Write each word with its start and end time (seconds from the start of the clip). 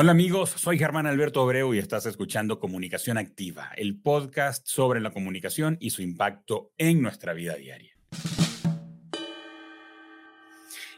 Hola 0.00 0.12
amigos, 0.12 0.50
soy 0.50 0.78
Germán 0.78 1.08
Alberto 1.08 1.42
Obreu 1.42 1.74
y 1.74 1.78
estás 1.78 2.06
escuchando 2.06 2.60
Comunicación 2.60 3.18
Activa, 3.18 3.72
el 3.74 4.00
podcast 4.00 4.64
sobre 4.64 5.00
la 5.00 5.10
comunicación 5.10 5.76
y 5.80 5.90
su 5.90 6.02
impacto 6.02 6.70
en 6.78 7.02
nuestra 7.02 7.32
vida 7.32 7.56
diaria. 7.56 7.97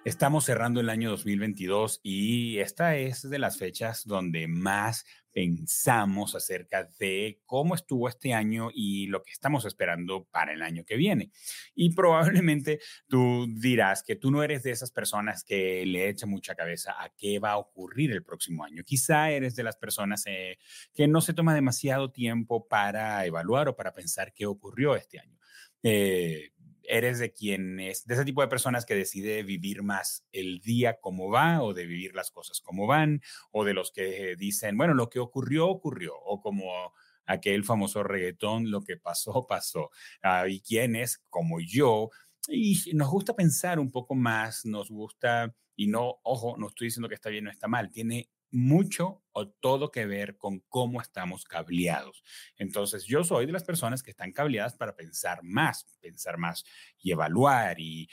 Estamos 0.02 0.46
cerrando 0.46 0.80
el 0.80 0.88
año 0.88 1.10
2022 1.10 2.00
y 2.02 2.58
esta 2.58 2.96
es 2.96 3.28
de 3.28 3.38
las 3.38 3.58
fechas 3.58 4.06
donde 4.06 4.48
más 4.48 5.04
pensamos 5.30 6.34
acerca 6.34 6.88
de 6.98 7.42
cómo 7.44 7.74
estuvo 7.74 8.08
este 8.08 8.32
año 8.32 8.70
y 8.72 9.08
lo 9.08 9.22
que 9.22 9.30
estamos 9.30 9.66
esperando 9.66 10.24
para 10.30 10.54
el 10.54 10.62
año 10.62 10.84
que 10.86 10.96
viene. 10.96 11.30
Y 11.74 11.94
probablemente 11.94 12.80
tú 13.08 13.46
dirás 13.58 14.02
que 14.02 14.16
tú 14.16 14.30
no 14.30 14.42
eres 14.42 14.62
de 14.62 14.70
esas 14.70 14.90
personas 14.90 15.44
que 15.44 15.84
le 15.84 16.08
echan 16.08 16.30
mucha 16.30 16.54
cabeza 16.54 16.92
a 16.98 17.10
qué 17.10 17.38
va 17.38 17.50
a 17.50 17.58
ocurrir 17.58 18.10
el 18.12 18.24
próximo 18.24 18.64
año. 18.64 18.82
Quizá 18.84 19.30
eres 19.30 19.54
de 19.54 19.64
las 19.64 19.76
personas 19.76 20.22
eh, 20.24 20.56
que 20.94 21.08
no 21.08 21.20
se 21.20 21.34
toma 21.34 21.54
demasiado 21.54 22.10
tiempo 22.10 22.66
para 22.68 23.26
evaluar 23.26 23.68
o 23.68 23.76
para 23.76 23.92
pensar 23.92 24.32
qué 24.32 24.46
ocurrió 24.46 24.96
este 24.96 25.18
año. 25.18 25.38
Eh, 25.82 26.52
eres 26.90 27.18
de 27.18 27.32
quien 27.32 27.78
es, 27.80 28.04
de 28.06 28.14
ese 28.14 28.24
tipo 28.24 28.42
de 28.42 28.48
personas 28.48 28.84
que 28.84 28.94
decide 28.94 29.42
vivir 29.42 29.82
más 29.82 30.26
el 30.32 30.60
día 30.60 30.98
como 31.00 31.30
va 31.30 31.62
o 31.62 31.72
de 31.72 31.86
vivir 31.86 32.14
las 32.14 32.30
cosas 32.30 32.60
como 32.60 32.86
van, 32.86 33.22
o 33.52 33.64
de 33.64 33.74
los 33.74 33.92
que 33.92 34.34
dicen, 34.36 34.76
bueno, 34.76 34.94
lo 34.94 35.08
que 35.08 35.20
ocurrió, 35.20 35.68
ocurrió, 35.68 36.14
o 36.16 36.40
como 36.40 36.92
aquel 37.26 37.64
famoso 37.64 38.02
reggaetón, 38.02 38.70
lo 38.70 38.82
que 38.82 38.96
pasó, 38.96 39.46
pasó. 39.48 39.90
Ah, 40.22 40.48
y 40.48 40.60
quienes, 40.60 41.18
como 41.30 41.60
yo, 41.60 42.10
y 42.48 42.76
nos 42.94 43.08
gusta 43.08 43.34
pensar 43.34 43.78
un 43.78 43.90
poco 43.90 44.14
más, 44.14 44.64
nos 44.64 44.90
gusta, 44.90 45.54
y 45.76 45.86
no, 45.86 46.18
ojo, 46.24 46.56
no 46.58 46.68
estoy 46.68 46.88
diciendo 46.88 47.08
que 47.08 47.14
está 47.14 47.30
bien 47.30 47.46
o 47.46 47.50
está 47.50 47.68
mal, 47.68 47.90
tiene 47.90 48.30
mucho 48.50 49.22
o 49.32 49.48
todo 49.48 49.90
que 49.90 50.06
ver 50.06 50.36
con 50.36 50.60
cómo 50.68 51.00
estamos 51.00 51.44
cableados. 51.44 52.22
Entonces, 52.56 53.04
yo 53.04 53.24
soy 53.24 53.46
de 53.46 53.52
las 53.52 53.64
personas 53.64 54.02
que 54.02 54.10
están 54.10 54.32
cableadas 54.32 54.76
para 54.76 54.96
pensar 54.96 55.40
más, 55.42 55.86
pensar 56.00 56.36
más 56.38 56.64
y 56.98 57.12
evaluar 57.12 57.76
y, 57.78 58.08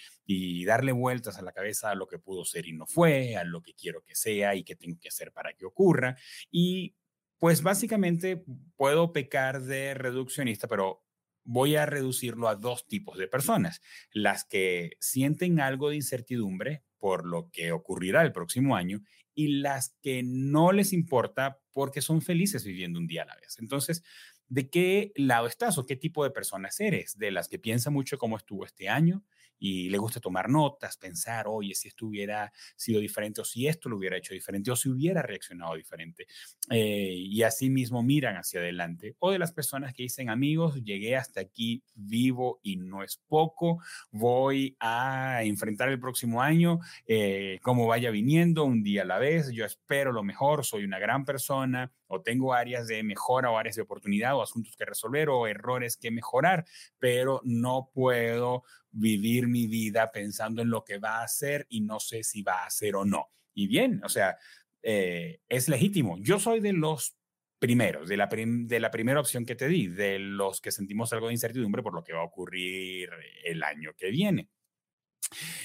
darle 0.66 0.92
vueltas 0.92 1.38
a 1.38 1.42
la 1.42 1.54
cabeza 1.54 1.90
a 1.90 1.96
lo 1.96 2.08
que 2.08 2.20
pudo 2.20 2.44
ser 2.44 2.68
y 2.68 2.74
no 2.74 2.86
fue, 2.86 3.38
a 3.38 3.46
lo 3.46 3.62
que 3.62 3.74
quiero 3.74 4.04
que 4.04 4.16
sea 4.16 4.56
y 4.56 4.64
qué 4.64 4.76
tengo 4.76 5.00
que 5.00 5.08
hacer 5.08 5.32
para 5.32 5.54
que 5.54 5.66
ocurra. 5.66 6.18
Y 6.52 6.96
pues 7.40 7.62
básicamente 7.62 8.44
puedo 8.76 9.14
pecar 9.14 9.62
de 9.62 9.94
reduccionista, 9.94 10.68
pero 10.68 11.07
voy 11.48 11.78
a 11.78 11.86
reducirlo 11.86 12.50
a 12.50 12.56
dos 12.56 12.86
tipos 12.88 13.18
de 13.18 13.28
personas. 13.28 13.82
Las 14.12 14.44
que 14.44 14.98
sienten 15.00 15.62
algo 15.62 15.90
de 15.90 15.96
incertidumbre 15.96 16.84
por 17.00 17.26
lo 17.26 17.50
que 17.52 17.72
ocurrirá 17.72 18.22
el 18.22 18.34
próximo 18.34 18.76
año 18.76 19.02
y 19.34 19.60
las 19.60 19.96
que 20.02 20.24
no 20.24 20.74
les 20.74 20.92
importa 20.92 21.60
porque 21.72 22.02
son 22.02 22.22
felices 22.22 22.66
viviendo 22.66 23.00
un 23.00 23.08
día 23.08 23.24
a 23.24 23.28
la 23.28 23.36
vez. 23.38 23.58
Entonces, 23.60 24.04
¿de 24.50 24.70
qué 24.70 25.12
lado 25.16 25.48
estás 25.48 25.78
o 25.78 25.86
qué 25.86 25.96
tipo 25.96 26.24
de 26.24 26.32
personas 26.32 26.80
eres? 26.80 27.18
¿De 27.18 27.32
las 27.32 27.48
que 27.48 27.60
piensa 27.60 27.90
mucho 27.90 28.18
cómo 28.18 28.38
estuvo 28.38 28.66
este 28.66 28.90
año? 28.90 29.24
y 29.60 29.90
le 29.90 29.98
gusta 29.98 30.20
tomar 30.20 30.50
notas, 30.50 30.98
pensar, 30.98 31.46
oye, 31.48 31.74
si 31.74 31.88
esto 31.88 32.06
hubiera 32.08 32.52
sido 32.76 33.00
diferente 33.00 33.42
o 33.42 33.46
si 33.46 33.68
esto 33.68 33.90
lo 33.90 33.98
hubiera 33.98 34.18
hecho 34.18 34.34
diferente 34.34 34.72
o 34.72 34.76
si 34.76 34.90
hubiera 34.90 35.22
reaccionado 35.22 35.76
diferente. 35.76 36.28
Eh, 36.70 37.14
y 37.16 37.44
así 37.44 37.70
mismo 37.70 38.04
miran 38.04 38.36
hacia 38.36 38.60
adelante. 38.60 39.16
O 39.20 39.32
de 39.32 39.40
las 39.40 39.52
personas 39.52 39.94
que 39.94 40.04
dicen, 40.04 40.30
amigos, 40.30 40.84
llegué 40.84 41.16
hasta 41.16 41.42
aquí 41.42 41.84
vivo 41.96 42.60
y 42.64 42.78
no 42.78 43.04
es 43.04 43.22
poco, 43.28 43.82
voy 44.12 44.76
a 44.80 45.42
enfrentar 45.44 45.90
el 45.90 46.00
próximo 46.00 46.42
año 46.42 46.80
eh, 47.06 47.60
como 47.62 47.88
vaya 47.88 48.12
viniendo, 48.12 48.64
un 48.64 48.84
día 48.84 49.02
a 49.04 49.06
la 49.06 49.18
vez, 49.18 49.52
yo 49.52 49.66
espero 49.66 50.12
lo 50.12 50.24
mejor, 50.24 50.66
soy 50.66 50.84
una 50.84 51.00
gran 51.00 51.26
persona 51.26 51.92
o 52.08 52.22
tengo 52.22 52.54
áreas 52.54 52.88
de 52.88 53.04
mejora 53.04 53.52
o 53.52 53.58
áreas 53.58 53.76
de 53.76 53.82
oportunidad 53.82 54.36
o 54.36 54.42
asuntos 54.42 54.76
que 54.76 54.86
resolver 54.86 55.30
o 55.30 55.48
errores 55.48 55.98
que 55.98 56.12
mejorar, 56.12 56.66
pero 57.00 57.42
no 57.44 57.90
puedo 57.94 58.64
vivir 58.92 59.48
mi 59.48 59.68
vida 59.68 60.12
pensando 60.12 60.62
en 60.62 60.70
lo 60.70 60.84
que 60.84 60.98
va 60.98 61.20
a 61.20 61.24
hacer 61.24 61.66
y 61.70 61.82
no 61.82 62.00
sé 62.00 62.24
si 62.24 62.42
va 62.42 62.64
a 62.64 62.66
hacer 62.68 62.96
o 62.96 63.06
no. 63.06 63.30
Y 63.54 63.68
bien, 63.68 64.02
o 64.04 64.10
sea, 64.10 64.38
eh, 64.82 65.42
es 65.50 65.70
legítimo. 65.70 66.18
Yo 66.20 66.40
soy 66.40 66.60
de 66.60 66.74
los 66.74 67.18
primeros, 67.60 68.08
de 68.08 68.18
la, 68.18 68.28
de 68.28 68.80
la 68.80 68.92
primera 68.92 69.20
opción 69.20 69.46
que 69.46 69.56
te 69.56 69.68
di, 69.68 69.88
de 69.88 70.20
los 70.20 70.62
que 70.62 70.72
sentimos 70.72 71.12
algo 71.14 71.28
de 71.28 71.34
incertidumbre 71.34 71.82
por 71.82 71.94
lo 71.94 72.04
que 72.04 72.14
va 72.14 72.22
a 72.22 72.26
ocurrir 72.26 73.10
el 73.44 73.64
año 73.64 73.94
que 73.98 74.12
viene. 74.12 74.50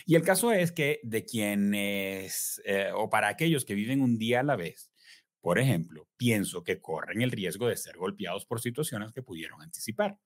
Y 0.06 0.16
el 0.16 0.22
caso 0.22 0.52
es 0.52 0.72
que 0.72 1.00
de 1.02 1.25
quienes, 1.25 2.60
eh, 2.64 2.91
o 2.94 3.08
para 3.10 3.28
aquellos 3.28 3.64
que 3.64 3.75
viven 3.75 4.00
un 4.00 4.19
día 4.19 4.41
a 4.41 4.44
la 4.44 4.56
vez, 4.56 4.91
por 5.42 5.58
ejemplo, 5.58 6.08
pienso 6.16 6.64
que 6.64 6.80
corren 6.80 7.20
el 7.20 7.30
riesgo 7.30 7.69
de 7.69 7.76
ser 7.76 7.98
golpeados 7.98 8.47
por 8.47 8.62
situaciones 8.62 9.12
que 9.12 9.22
pudieron 9.22 9.60
anticipar 9.60 10.19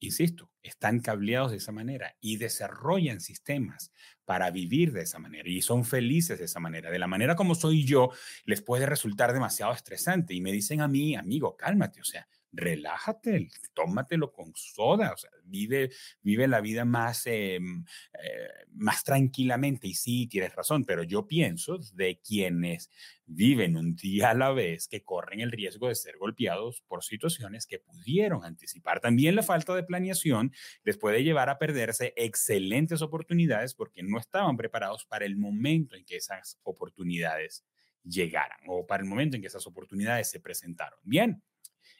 insisto, 0.00 0.52
están 0.62 1.00
cableados 1.00 1.50
de 1.50 1.56
esa 1.56 1.72
manera 1.72 2.16
y 2.20 2.36
desarrollan 2.36 3.20
sistemas 3.20 3.92
para 4.24 4.50
vivir 4.50 4.92
de 4.92 5.02
esa 5.02 5.18
manera 5.18 5.48
y 5.48 5.60
son 5.62 5.84
felices 5.84 6.38
de 6.38 6.44
esa 6.44 6.60
manera. 6.60 6.90
De 6.90 6.98
la 6.98 7.06
manera 7.06 7.34
como 7.34 7.54
soy 7.54 7.84
yo, 7.84 8.10
les 8.44 8.62
puede 8.62 8.86
resultar 8.86 9.32
demasiado 9.32 9.72
estresante 9.72 10.34
y 10.34 10.40
me 10.40 10.52
dicen 10.52 10.80
a 10.80 10.88
mí, 10.88 11.16
amigo, 11.16 11.56
cálmate, 11.56 12.00
o 12.00 12.04
sea, 12.04 12.28
relájate, 12.52 13.48
tómatelo 13.74 14.32
con 14.32 14.52
soda, 14.54 15.12
o 15.12 15.16
sea, 15.16 15.30
vive, 15.44 15.90
vive 16.22 16.48
la 16.48 16.60
vida 16.60 16.84
más, 16.84 17.26
em, 17.26 17.84
eh, 18.22 18.48
más 18.74 19.04
tranquilamente. 19.04 19.88
Y 19.88 19.94
sí, 19.94 20.26
tienes 20.26 20.54
razón, 20.54 20.84
pero 20.84 21.02
yo 21.02 21.26
pienso 21.26 21.78
de 21.94 22.20
quienes 22.20 22.90
viven 23.26 23.76
un 23.76 23.94
día 23.94 24.30
a 24.30 24.34
la 24.34 24.52
vez 24.52 24.88
que 24.88 25.04
corren 25.04 25.40
el 25.40 25.52
riesgo 25.52 25.88
de 25.88 25.94
ser 25.94 26.16
golpeados 26.16 26.82
por 26.88 27.04
situaciones 27.04 27.66
que 27.66 27.78
pudieron 27.78 28.44
anticipar. 28.44 29.00
También 29.00 29.36
la 29.36 29.42
falta 29.42 29.74
de 29.74 29.82
planeación 29.82 30.52
les 30.84 30.96
puede 30.96 31.22
llevar 31.22 31.50
a 31.50 31.58
perderse 31.58 32.14
excelentes 32.16 33.02
oportunidades 33.02 33.74
porque 33.74 34.02
no 34.02 34.18
estaban 34.18 34.56
preparados 34.56 35.04
para 35.04 35.26
el 35.26 35.36
momento 35.36 35.96
en 35.96 36.04
que 36.04 36.16
esas 36.16 36.58
oportunidades 36.62 37.64
llegaran 38.02 38.58
o 38.66 38.86
para 38.86 39.02
el 39.02 39.08
momento 39.08 39.36
en 39.36 39.42
que 39.42 39.48
esas 39.48 39.66
oportunidades 39.66 40.30
se 40.30 40.40
presentaron. 40.40 40.98
Bien, 41.02 41.42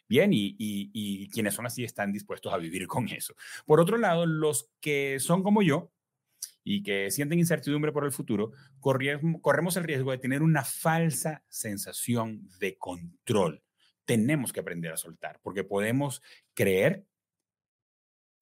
bien 0.08 0.30
y, 0.32 1.28
quienes 1.30 1.54
son 1.54 1.66
así 1.66 1.84
están 1.84 2.12
dispuestos 2.12 2.52
a 2.52 2.58
vivir 2.58 2.86
con 2.86 3.08
eso. 3.08 3.34
Por 3.66 3.80
otro 3.80 3.98
lado, 3.98 4.26
los 4.26 4.70
que 4.80 5.20
son 5.20 5.42
como 5.42 5.62
yo 5.62 5.92
y 6.64 6.82
que 6.82 7.10
sienten 7.10 7.38
incertidumbre 7.38 7.92
por 7.92 8.04
el 8.04 8.12
futuro, 8.12 8.52
corremos 8.80 9.76
el 9.76 9.84
riesgo 9.84 10.10
de 10.10 10.18
tener 10.18 10.42
una 10.42 10.64
falsa 10.64 11.44
sensación 11.48 12.48
de 12.58 12.76
control. 12.76 13.62
Tenemos 14.04 14.52
que 14.52 14.60
aprender 14.60 14.92
a 14.92 14.96
soltar 14.96 15.38
porque 15.42 15.64
podemos 15.64 16.22
creer 16.54 17.04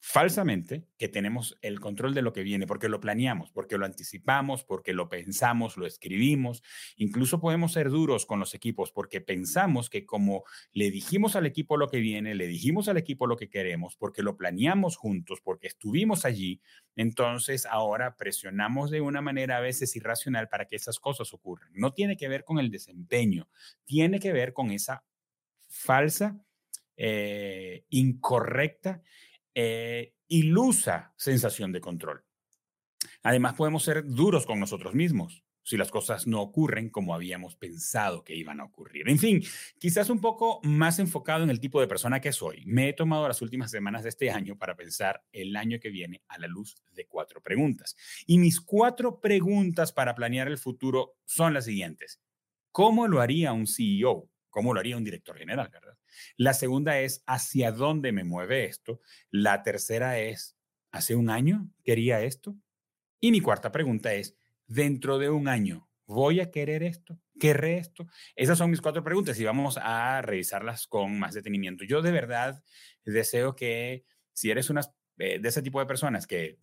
falsamente 0.09 0.87
que 0.99 1.09
tenemos 1.09 1.59
el 1.63 1.81
control 1.81 2.15
de 2.15 2.23
lo 2.23 2.33
que 2.33 2.45
viene, 2.45 2.69
porque 2.69 2.89
lo 2.89 3.01
planeamos, 3.01 3.51
porque 3.51 3.77
lo 3.77 3.87
anticipamos, 3.87 4.63
porque 4.63 4.93
lo 4.93 5.09
pensamos, 5.09 5.77
lo 5.77 5.85
escribimos. 5.85 6.63
Incluso 6.95 7.41
podemos 7.41 7.73
ser 7.73 7.91
duros 7.91 8.25
con 8.25 8.39
los 8.39 8.55
equipos 8.55 8.93
porque 8.93 9.21
pensamos 9.21 9.91
que 9.91 10.07
como 10.07 10.45
le 10.73 10.93
dijimos 10.93 11.35
al 11.35 11.45
equipo 11.45 11.77
lo 11.77 11.89
que 11.89 11.99
viene, 11.99 12.37
le 12.37 12.47
dijimos 12.47 12.87
al 12.87 12.99
equipo 12.99 13.27
lo 13.27 13.37
que 13.37 13.51
queremos, 13.51 13.97
porque 13.97 14.23
lo 14.23 14.37
planeamos 14.37 14.97
juntos, 14.97 15.41
porque 15.43 15.67
estuvimos 15.67 16.25
allí, 16.25 16.61
entonces 16.95 17.67
ahora 17.67 18.15
presionamos 18.15 18.93
de 18.93 19.01
una 19.01 19.23
manera 19.23 19.57
a 19.57 19.61
veces 19.61 19.97
irracional 19.97 20.49
para 20.49 20.67
que 20.67 20.77
esas 20.77 21.01
cosas 21.01 21.35
ocurran. 21.35 21.69
No 21.73 21.93
tiene 21.93 22.17
que 22.17 22.29
ver 22.29 22.45
con 22.45 22.61
el 22.61 22.71
desempeño, 22.71 23.49
tiene 23.85 24.21
que 24.21 24.33
ver 24.33 24.53
con 24.53 24.71
esa 24.71 25.05
falsa, 25.69 26.41
eh, 26.97 27.85
incorrecta 27.91 29.03
eh, 29.59 30.13
ilusa 30.29 31.15
sensación 31.17 31.73
de 31.73 31.81
control. 31.81 32.23
Además, 33.23 33.55
podemos 33.55 33.83
ser 33.83 34.05
duros 34.05 34.45
con 34.45 34.61
nosotros 34.61 34.95
mismos 34.95 35.45
si 35.63 35.79
las 35.79 35.91
cosas 35.91 36.27
no 36.29 36.43
ocurren 36.43 36.91
como 36.91 37.15
habíamos 37.15 37.57
pensado 37.57 38.23
que 38.23 38.37
iban 38.37 38.61
a 38.61 38.65
ocurrir. 38.65 39.09
En 39.09 39.19
fin, 39.19 39.43
quizás 39.79 40.11
un 40.11 40.21
poco 40.21 40.61
más 40.63 40.99
enfocado 40.99 41.43
en 41.43 41.51
el 41.51 41.59
tipo 41.59 41.81
de 41.81 41.89
persona 41.89 42.21
que 42.21 42.33
soy. 42.33 42.63
Me 42.67 42.91
he 42.91 42.93
tomado 42.93 43.27
las 43.27 43.43
últimas 43.43 43.71
semanas 43.71 44.03
de 44.03 44.11
este 44.11 44.31
año 44.31 44.59
para 44.59 44.77
pensar 44.77 45.25
el 45.33 45.57
año 45.57 45.81
que 45.81 45.89
viene 45.89 46.23
a 46.29 46.39
la 46.39 46.47
luz 46.47 46.77
de 46.93 47.07
cuatro 47.07 47.43
preguntas. 47.43 47.97
Y 48.27 48.39
mis 48.39 48.61
cuatro 48.61 49.21
preguntas 49.21 49.91
para 49.91 50.15
planear 50.15 50.49
el 50.49 50.59
futuro 50.59 51.17
son 51.25 51.55
las 51.55 51.65
siguientes. 51.65 52.21
¿Cómo 52.71 53.09
lo 53.09 53.23
haría 53.23 53.55
un 53.55 53.67
CEO? 53.67 54.29
¿Cómo 54.57 54.73
lo 54.73 54.81
haría 54.81 54.97
un 54.97 55.05
director 55.05 55.37
general, 55.37 55.69
verdad? 55.71 55.99
La 56.39 56.55
segunda 56.55 56.99
es, 56.99 57.23
¿hacia 57.27 57.73
dónde 57.73 58.11
me 58.11 58.25
mueve 58.25 58.65
esto? 58.65 59.03
La 59.31 59.63
tercera 59.63 60.19
es, 60.19 60.57
¿hace 60.91 61.15
un 61.15 61.29
año 61.29 61.69
quería 61.85 62.23
esto? 62.23 62.57
Y 63.21 63.33
mi 63.33 63.43
cuarta 63.43 63.71
pregunta 63.71 64.15
es, 64.15 64.35
dentro 64.67 65.19
de 65.19 65.29
un 65.29 65.49
año, 65.49 65.91
¿voy 66.07 66.41
a 66.41 66.51
querer 66.51 66.85
esto? 66.85 67.21
¿Querré 67.39 67.77
esto? 67.77 68.07
Esas 68.35 68.57
son 68.57 68.71
mis 68.71 68.81
cuatro 68.81 69.05
preguntas 69.05 69.39
y 69.39 69.45
vamos 69.45 69.79
a 69.79 70.23
revisarlas 70.23 70.87
con 70.87 71.19
más 71.19 71.35
detenimiento. 71.35 71.85
Yo 71.85 72.01
de 72.01 72.13
verdad 72.13 72.65
deseo 73.05 73.57
que 73.57 74.07
si 74.33 74.51
eres 74.51 74.71
una 74.71 74.81
eh, 75.19 75.39
de 75.39 75.49
ese 75.51 75.61
tipo 75.61 75.81
de 75.81 75.87
personas 75.87 76.27
que 76.27 76.59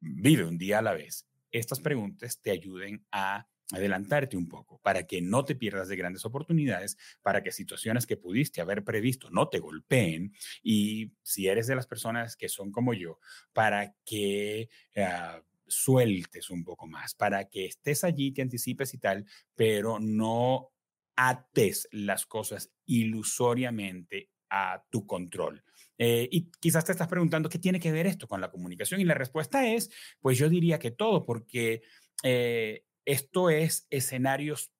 vive 0.00 0.42
un 0.42 0.58
día 0.58 0.80
a 0.80 0.82
la 0.82 0.94
vez, 0.94 1.28
estas 1.52 1.78
preguntas 1.78 2.40
te 2.42 2.50
ayuden 2.50 3.06
a 3.12 3.46
adelantarte 3.72 4.36
un 4.36 4.48
poco 4.48 4.80
para 4.82 5.06
que 5.06 5.20
no 5.22 5.44
te 5.44 5.54
pierdas 5.54 5.88
de 5.88 5.96
grandes 5.96 6.24
oportunidades, 6.24 6.96
para 7.22 7.42
que 7.42 7.52
situaciones 7.52 8.06
que 8.06 8.16
pudiste 8.16 8.60
haber 8.60 8.84
previsto 8.84 9.30
no 9.30 9.48
te 9.48 9.58
golpeen 9.58 10.32
y 10.62 11.12
si 11.22 11.48
eres 11.48 11.66
de 11.66 11.76
las 11.76 11.86
personas 11.86 12.36
que 12.36 12.48
son 12.48 12.72
como 12.72 12.94
yo, 12.94 13.18
para 13.52 13.94
que... 14.04 14.68
Uh, 14.96 15.42
sueltes 15.70 16.50
un 16.50 16.64
poco 16.64 16.86
más, 16.86 17.14
para 17.14 17.48
que 17.48 17.66
estés 17.66 18.04
allí, 18.04 18.32
te 18.32 18.42
anticipes 18.42 18.92
y 18.92 18.98
tal, 18.98 19.24
pero 19.54 20.00
no 20.00 20.72
ates 21.16 21.88
las 21.92 22.26
cosas 22.26 22.72
ilusoriamente 22.86 24.30
a 24.50 24.84
tu 24.90 25.06
control. 25.06 25.62
Eh, 25.96 26.28
y 26.30 26.50
quizás 26.60 26.84
te 26.84 26.92
estás 26.92 27.08
preguntando 27.08 27.48
qué 27.48 27.58
tiene 27.58 27.78
que 27.78 27.92
ver 27.92 28.06
esto 28.06 28.26
con 28.26 28.40
la 28.40 28.50
comunicación 28.50 29.00
y 29.00 29.04
la 29.04 29.14
respuesta 29.14 29.66
es, 29.66 29.90
pues 30.20 30.38
yo 30.38 30.48
diría 30.48 30.78
que 30.78 30.90
todo, 30.90 31.24
porque 31.24 31.82
eh, 32.22 32.84
esto 33.10 33.50
es 33.50 33.86
escenarios 33.90 34.72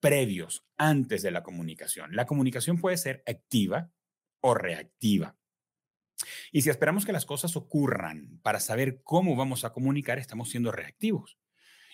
previos 0.00 0.64
antes 0.76 1.22
de 1.22 1.30
la 1.30 1.42
comunicación. 1.42 2.14
La 2.14 2.26
comunicación 2.26 2.78
puede 2.78 2.96
ser 2.96 3.22
activa 3.26 3.90
o 4.40 4.54
reactiva. 4.54 5.36
Y 6.52 6.62
si 6.62 6.70
esperamos 6.70 7.04
que 7.04 7.12
las 7.12 7.26
cosas 7.26 7.56
ocurran 7.56 8.38
para 8.42 8.60
saber 8.60 9.02
cómo 9.02 9.34
vamos 9.34 9.64
a 9.64 9.72
comunicar, 9.72 10.18
estamos 10.18 10.50
siendo 10.50 10.70
reactivos. 10.70 11.38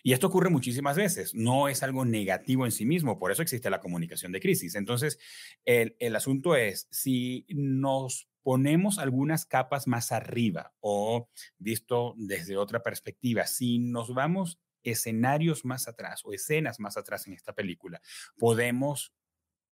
Y 0.02 0.12
esto 0.12 0.26
ocurre 0.28 0.50
muchísimas 0.50 0.96
veces, 0.96 1.34
no 1.34 1.68
es 1.68 1.82
algo 1.82 2.04
negativo 2.04 2.64
en 2.64 2.72
sí 2.72 2.86
mismo, 2.86 3.18
por 3.18 3.32
eso 3.32 3.42
existe 3.42 3.68
la 3.68 3.80
comunicación 3.80 4.30
de 4.30 4.40
crisis. 4.40 4.74
Entonces, 4.74 5.18
el, 5.64 5.96
el 5.98 6.14
asunto 6.14 6.54
es, 6.54 6.86
si 6.90 7.46
nos 7.48 8.28
ponemos 8.42 8.98
algunas 8.98 9.44
capas 9.44 9.86
más 9.86 10.12
arriba 10.12 10.72
o 10.80 11.28
visto 11.58 12.14
desde 12.16 12.56
otra 12.56 12.82
perspectiva, 12.82 13.46
si 13.46 13.78
nos 13.78 14.14
vamos 14.14 14.60
escenarios 14.90 15.64
más 15.64 15.88
atrás 15.88 16.22
o 16.24 16.32
escenas 16.32 16.80
más 16.80 16.96
atrás 16.96 17.26
en 17.26 17.34
esta 17.34 17.52
película, 17.52 18.00
podemos 18.36 19.12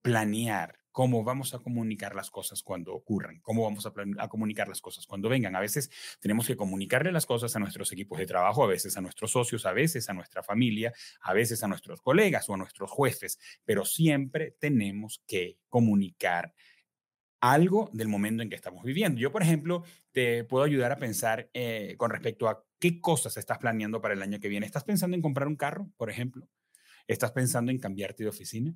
planear 0.02 0.78
cómo 0.96 1.24
vamos 1.24 1.52
a 1.52 1.58
comunicar 1.58 2.14
las 2.14 2.30
cosas 2.30 2.62
cuando 2.62 2.94
ocurran, 2.94 3.40
cómo 3.40 3.64
vamos 3.64 3.84
a, 3.84 3.92
a, 4.18 4.28
comunicar 4.28 4.66
las 4.66 4.80
cosas 4.80 5.06
cuando 5.06 5.28
vengan. 5.28 5.54
A 5.54 5.60
veces 5.60 5.90
tenemos 6.20 6.46
que 6.46 6.56
comunicarle 6.56 7.12
las 7.12 7.26
cosas 7.26 7.54
a 7.54 7.58
nuestros 7.58 7.92
equipos 7.92 8.18
de 8.18 8.24
trabajo, 8.24 8.64
a 8.64 8.66
veces 8.66 8.96
a 8.96 9.02
nuestros 9.02 9.32
socios, 9.32 9.66
a 9.66 9.72
veces 9.72 10.08
a 10.08 10.14
nuestra 10.14 10.42
familia, 10.42 10.94
a 11.20 11.34
veces 11.34 11.62
a 11.62 11.68
nuestros 11.68 12.00
colegas 12.00 12.48
o 12.48 12.54
a 12.54 12.56
nuestros 12.56 12.90
jueces, 12.90 13.38
pero 13.66 13.84
siempre 13.84 14.56
tenemos 14.58 15.22
que 15.26 15.58
comunicar 15.68 16.54
algo 17.52 17.90
del 17.92 18.08
momento 18.08 18.42
en 18.42 18.48
que 18.48 18.56
estamos 18.56 18.84
viviendo. 18.84 19.20
Yo, 19.20 19.32
por 19.32 19.42
ejemplo, 19.42 19.84
te 20.12 20.44
puedo 20.44 20.64
ayudar 20.64 20.92
a 20.92 20.98
pensar 20.98 21.50
eh, 21.54 21.94
con 21.98 22.10
respecto 22.10 22.48
a 22.48 22.64
qué 22.78 23.00
cosas 23.00 23.36
estás 23.36 23.58
planeando 23.58 24.00
para 24.00 24.14
el 24.14 24.22
año 24.22 24.40
que 24.40 24.48
viene. 24.48 24.66
¿Estás 24.66 24.84
pensando 24.84 25.14
en 25.14 25.22
comprar 25.22 25.48
un 25.48 25.56
carro, 25.56 25.90
por 25.96 26.10
ejemplo? 26.10 26.48
¿Estás 27.06 27.32
pensando 27.32 27.70
en 27.70 27.78
cambiarte 27.78 28.22
de 28.22 28.28
oficina? 28.28 28.74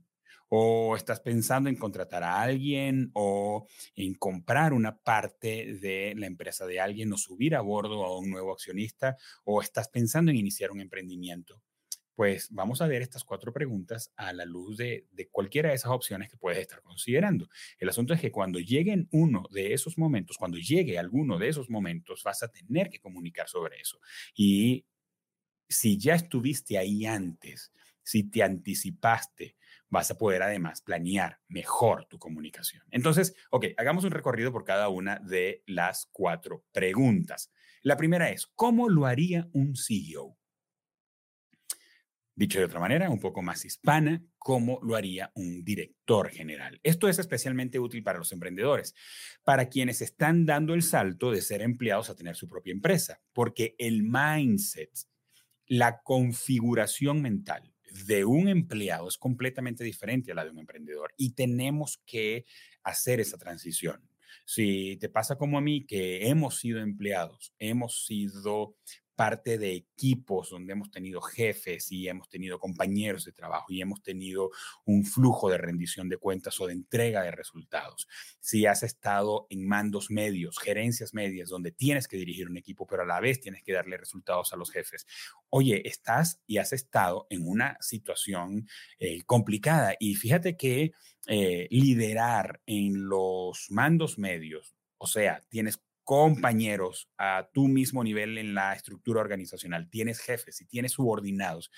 o 0.53 0.97
estás 0.97 1.21
pensando 1.21 1.71
en 1.71 1.77
contratar 1.77 2.25
a 2.25 2.43
alguien 2.43 3.11
o 3.15 3.69
en 3.95 4.15
comprar 4.15 4.73
una 4.73 4.99
parte 4.99 5.75
de 5.81 6.13
la 6.17 6.27
empresa 6.27 6.67
de 6.67 6.81
alguien 6.81 7.13
o 7.13 7.17
subir 7.17 7.55
a 7.55 7.61
bordo 7.61 8.05
a 8.05 8.19
un 8.19 8.31
nuevo 8.31 8.53
accionista 8.53 9.17
o 9.45 9.63
estás 9.63 9.89
pensando 9.89 10.33
en 10.33 10.37
iniciar 10.37 10.73
un 10.73 10.81
emprendimiento. 10.81 11.63
Pues 12.15 12.49
vamos 12.51 12.83
a 12.83 12.87
ver 12.87 13.03
estas 13.03 13.25
cuatro 13.25 13.53
preguntas 13.53 14.12
a 14.17 14.33
la 14.33 14.45
luz 14.45 14.77
de, 14.77 15.07
cualquiera 15.31 15.71
de 15.71 15.77
esas 15.77 15.93
opciones 15.93 16.29
que 16.29 16.37
puedes 16.37 16.59
estar 16.59 16.83
considerando. 16.83 17.49
El 17.79 17.89
asunto 17.89 18.12
es 18.12 18.21
que 18.21 18.31
cuando 18.31 18.59
lleguen 18.59 19.09
uno 19.11 19.45
de 19.51 19.73
esos 19.73 19.97
momentos, 19.97 20.37
cuando 20.37 20.59
llegue 20.59 20.99
alguno 20.99 21.39
de 21.39 21.49
esos 21.49 21.71
momentos, 21.71 22.23
vas 22.23 22.43
a 22.43 22.49
tener 22.49 22.91
que 22.91 23.01
comunicar 23.01 23.49
sobre 23.49 23.81
eso. 23.81 23.99
Y 24.35 24.85
si 25.69 25.99
ya 25.99 26.15
estuviste 26.15 26.77
ahí 26.77 27.07
antes, 27.07 27.73
si 28.03 28.25
te 28.25 28.43
anticipaste, 28.43 29.57
vas 29.89 30.11
a 30.11 30.19
poder 30.19 30.43
además 30.43 30.81
planear 30.83 31.41
mejor 31.49 32.07
tu 32.07 32.19
comunicación. 32.19 32.83
Entonces, 32.91 33.35
ok, 33.51 33.67
hagamos 33.77 34.05
un 34.05 34.11
recorrido 34.11 34.53
por 34.53 34.65
cada 34.65 34.89
una 34.89 35.19
de 35.19 35.62
las 35.67 36.09
cuatro 36.12 36.65
preguntas. 36.73 37.53
La 37.83 37.97
primera 37.97 38.31
es, 38.31 38.47
¿cómo 38.55 38.89
lo 38.89 39.07
haría 39.07 39.49
un 39.53 39.75
CEO? 39.77 40.40
Dicho 42.41 42.59
de 42.59 42.65
otra 42.65 42.81
manera, 42.81 43.11
un 43.11 43.21
poco 43.21 43.43
más 43.43 43.67
hispana, 43.67 44.25
¿cómo 44.39 44.81
lo 44.83 44.97
haría 44.97 45.31
un 45.35 45.63
director 45.63 46.31
general? 46.31 46.81
Esto 46.83 47.07
es 47.07 47.19
especialmente 47.19 47.79
útil 47.79 48.03
para 48.03 48.19
los 48.19 48.33
emprendedores, 48.33 48.95
para 49.45 49.69
quienes 49.69 50.01
están 50.01 50.47
dando 50.47 50.73
el 50.73 50.83
salto 50.83 51.33
de 51.33 51.43
ser 51.43 51.61
empleados 51.61 52.09
a 52.09 52.17
tener 52.17 52.37
su 52.37 52.49
propia 52.49 52.73
empresa, 52.73 53.21
porque 53.35 53.75
el 53.77 54.05
mindset, 54.05 54.89
la 55.67 56.01
configuración 56.01 57.21
mental, 57.21 57.75
de 58.07 58.25
un 58.25 58.49
empleado 58.49 59.07
es 59.07 59.19
completamente 59.19 59.85
diferente 59.85 60.33
a 60.33 60.35
la 60.35 60.45
de 60.45 60.51
un 60.51 60.61
emprendedor 60.61 61.13
y 61.19 61.35
tenemos 61.35 62.01
que 62.07 62.47
hacer 62.83 63.21
esa 63.21 63.37
transición. 63.37 64.09
Si 64.47 64.97
te 64.97 65.11
pasa 65.11 65.37
como 65.37 65.59
a 65.59 65.61
mí, 65.61 65.85
que 65.85 66.29
hemos 66.29 66.59
sido 66.59 66.81
empleados, 66.81 67.53
hemos 67.59 68.07
sido 68.07 68.77
parte 69.21 69.59
de 69.59 69.75
equipos 69.75 70.49
donde 70.49 70.73
hemos 70.73 70.91
tenido 70.91 71.21
jefes 71.21 71.93
y 71.93 72.09
hemos 72.09 72.31
tenido 72.31 72.59
compañeros 72.59 73.27
de 73.27 73.33
trabajo 73.33 73.67
y 73.69 73.83
hemos 73.83 74.03
tenido 74.03 74.51
un 74.87 75.05
flujo 75.05 75.51
de 75.51 75.59
rendición 75.59 76.09
de 76.09 76.17
cuentas 76.17 76.59
o 76.59 76.67
de 76.67 76.73
entrega 76.73 77.23
de 77.23 77.31
resultados. 77.31 78.09
Si 78.41 78.65
has 78.65 78.83
estado 78.83 79.47
en 79.51 79.69
mandos 79.69 80.11
medios, 80.11 80.59
gerencias 80.59 81.13
medias, 81.13 81.51
donde 81.51 81.71
tienes 81.71 82.09
que 82.09 82.17
dirigir 82.17 82.49
un 82.49 82.57
equipo, 82.57 82.87
pero 82.87 83.03
a 83.03 83.05
la 83.05 83.21
vez 83.21 83.43
tienes 83.43 83.63
que 83.63 83.75
darle 83.75 83.99
resultados 83.99 84.55
a 84.55 84.57
los 84.57 84.71
jefes. 84.71 85.07
Oye, 85.51 85.87
estás 85.87 86.41
y 86.47 86.57
has 86.57 86.73
estado 86.73 87.27
en 87.29 87.47
una 87.47 87.77
situación 87.83 88.71
eh, 88.99 89.21
complicada 89.27 89.97
y 90.01 90.15
fíjate 90.15 90.57
que 90.57 90.93
eh, 91.27 91.69
liderar 91.71 92.63
en 92.65 93.07
los 93.07 93.67
mandos 93.69 94.17
medios, 94.17 94.75
o 94.97 95.07
sea, 95.07 95.43
tienes 95.51 95.79
compañeros 96.05 97.08
a 97.19 97.49
tu 97.52 97.69
mismo 97.69 98.02
nivel 98.02 98.38
en 98.38 98.55
la 98.55 98.73
estructura 98.73 99.20
organizacional, 99.20 99.88
tienes 99.91 100.20
jefes 100.20 100.61
y 100.61 100.67
tienes 100.67 100.93
subordinados, 100.93 101.70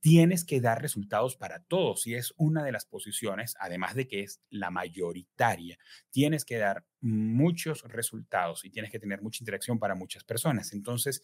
tienes 0.00 0.44
que 0.44 0.60
dar 0.60 0.82
resultados 0.82 1.36
para 1.36 1.60
todos 1.64 2.06
y 2.06 2.14
es 2.14 2.32
una 2.36 2.62
de 2.64 2.72
las 2.72 2.86
posiciones, 2.86 3.54
además 3.58 3.94
de 3.94 4.08
que 4.08 4.22
es 4.22 4.40
la 4.50 4.70
mayoritaria, 4.70 5.78
tienes 6.10 6.44
que 6.44 6.58
dar 6.58 6.84
muchos 7.00 7.82
resultados 7.84 8.64
y 8.64 8.70
tienes 8.70 8.90
que 8.90 8.98
tener 8.98 9.22
mucha 9.22 9.42
interacción 9.42 9.78
para 9.78 9.94
muchas 9.94 10.24
personas. 10.24 10.72
Entonces, 10.72 11.22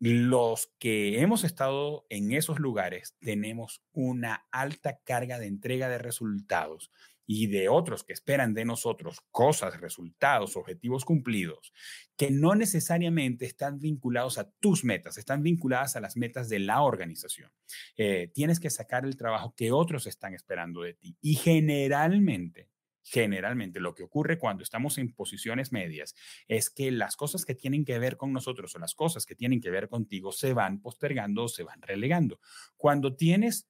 los 0.00 0.72
que 0.78 1.20
hemos 1.20 1.44
estado 1.44 2.04
en 2.10 2.32
esos 2.32 2.58
lugares 2.58 3.16
tenemos 3.20 3.82
una 3.92 4.46
alta 4.50 4.98
carga 5.04 5.38
de 5.38 5.46
entrega 5.46 5.88
de 5.88 5.98
resultados 5.98 6.90
y 7.26 7.46
de 7.46 7.68
otros 7.68 8.04
que 8.04 8.12
esperan 8.12 8.54
de 8.54 8.64
nosotros 8.64 9.20
cosas, 9.30 9.80
resultados, 9.80 10.56
objetivos 10.56 11.04
cumplidos, 11.04 11.72
que 12.16 12.30
no 12.30 12.54
necesariamente 12.54 13.46
están 13.46 13.78
vinculados 13.78 14.38
a 14.38 14.50
tus 14.60 14.84
metas, 14.84 15.18
están 15.18 15.42
vinculadas 15.42 15.96
a 15.96 16.00
las 16.00 16.16
metas 16.16 16.48
de 16.48 16.58
la 16.58 16.82
organización. 16.82 17.50
Eh, 17.96 18.30
tienes 18.32 18.60
que 18.60 18.70
sacar 18.70 19.04
el 19.04 19.16
trabajo 19.16 19.54
que 19.56 19.72
otros 19.72 20.06
están 20.06 20.34
esperando 20.34 20.82
de 20.82 20.94
ti. 20.94 21.16
Y 21.20 21.34
generalmente, 21.34 22.68
generalmente 23.02 23.80
lo 23.80 23.94
que 23.94 24.02
ocurre 24.02 24.38
cuando 24.38 24.62
estamos 24.62 24.98
en 24.98 25.12
posiciones 25.12 25.72
medias 25.72 26.14
es 26.48 26.70
que 26.70 26.90
las 26.90 27.16
cosas 27.16 27.44
que 27.44 27.54
tienen 27.54 27.84
que 27.84 27.98
ver 27.98 28.16
con 28.16 28.32
nosotros 28.32 28.74
o 28.74 28.78
las 28.78 28.94
cosas 28.94 29.26
que 29.26 29.34
tienen 29.34 29.60
que 29.60 29.70
ver 29.70 29.88
contigo 29.88 30.32
se 30.32 30.54
van 30.54 30.80
postergando 30.80 31.44
o 31.44 31.48
se 31.48 31.64
van 31.64 31.82
relegando. 31.82 32.40
Cuando 32.76 33.14
tienes 33.14 33.68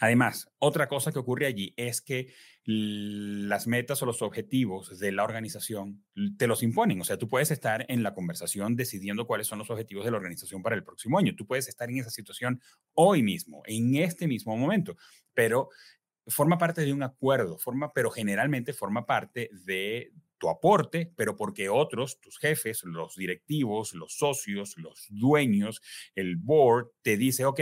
Además, 0.00 0.48
otra 0.58 0.86
cosa 0.86 1.10
que 1.10 1.18
ocurre 1.18 1.46
allí 1.46 1.74
es 1.76 2.00
que 2.00 2.32
las 2.64 3.66
metas 3.66 4.02
o 4.02 4.06
los 4.06 4.22
objetivos 4.22 4.98
de 4.98 5.10
la 5.10 5.24
organización 5.24 6.04
te 6.36 6.46
los 6.46 6.62
imponen. 6.62 7.00
O 7.00 7.04
sea, 7.04 7.16
tú 7.16 7.26
puedes 7.26 7.50
estar 7.50 7.84
en 7.88 8.02
la 8.02 8.14
conversación 8.14 8.76
decidiendo 8.76 9.26
cuáles 9.26 9.46
son 9.46 9.58
los 9.58 9.70
objetivos 9.70 10.04
de 10.04 10.10
la 10.10 10.18
organización 10.18 10.62
para 10.62 10.76
el 10.76 10.84
próximo 10.84 11.18
año. 11.18 11.34
Tú 11.34 11.46
puedes 11.46 11.68
estar 11.68 11.90
en 11.90 11.98
esa 11.98 12.10
situación 12.10 12.60
hoy 12.94 13.22
mismo, 13.22 13.62
en 13.66 13.96
este 13.96 14.28
mismo 14.28 14.56
momento, 14.56 14.96
pero 15.34 15.70
forma 16.28 16.58
parte 16.58 16.82
de 16.82 16.92
un 16.92 17.02
acuerdo, 17.02 17.58
forma, 17.58 17.92
pero 17.92 18.10
generalmente 18.10 18.72
forma 18.72 19.06
parte 19.06 19.50
de 19.64 20.12
tu 20.36 20.48
aporte, 20.48 21.12
pero 21.16 21.36
porque 21.36 21.68
otros, 21.68 22.20
tus 22.20 22.38
jefes, 22.38 22.84
los 22.84 23.16
directivos, 23.16 23.94
los 23.94 24.16
socios, 24.16 24.76
los 24.78 25.06
dueños, 25.08 25.80
el 26.14 26.36
board, 26.36 26.90
te 27.02 27.16
dice, 27.16 27.44
ok, 27.44 27.60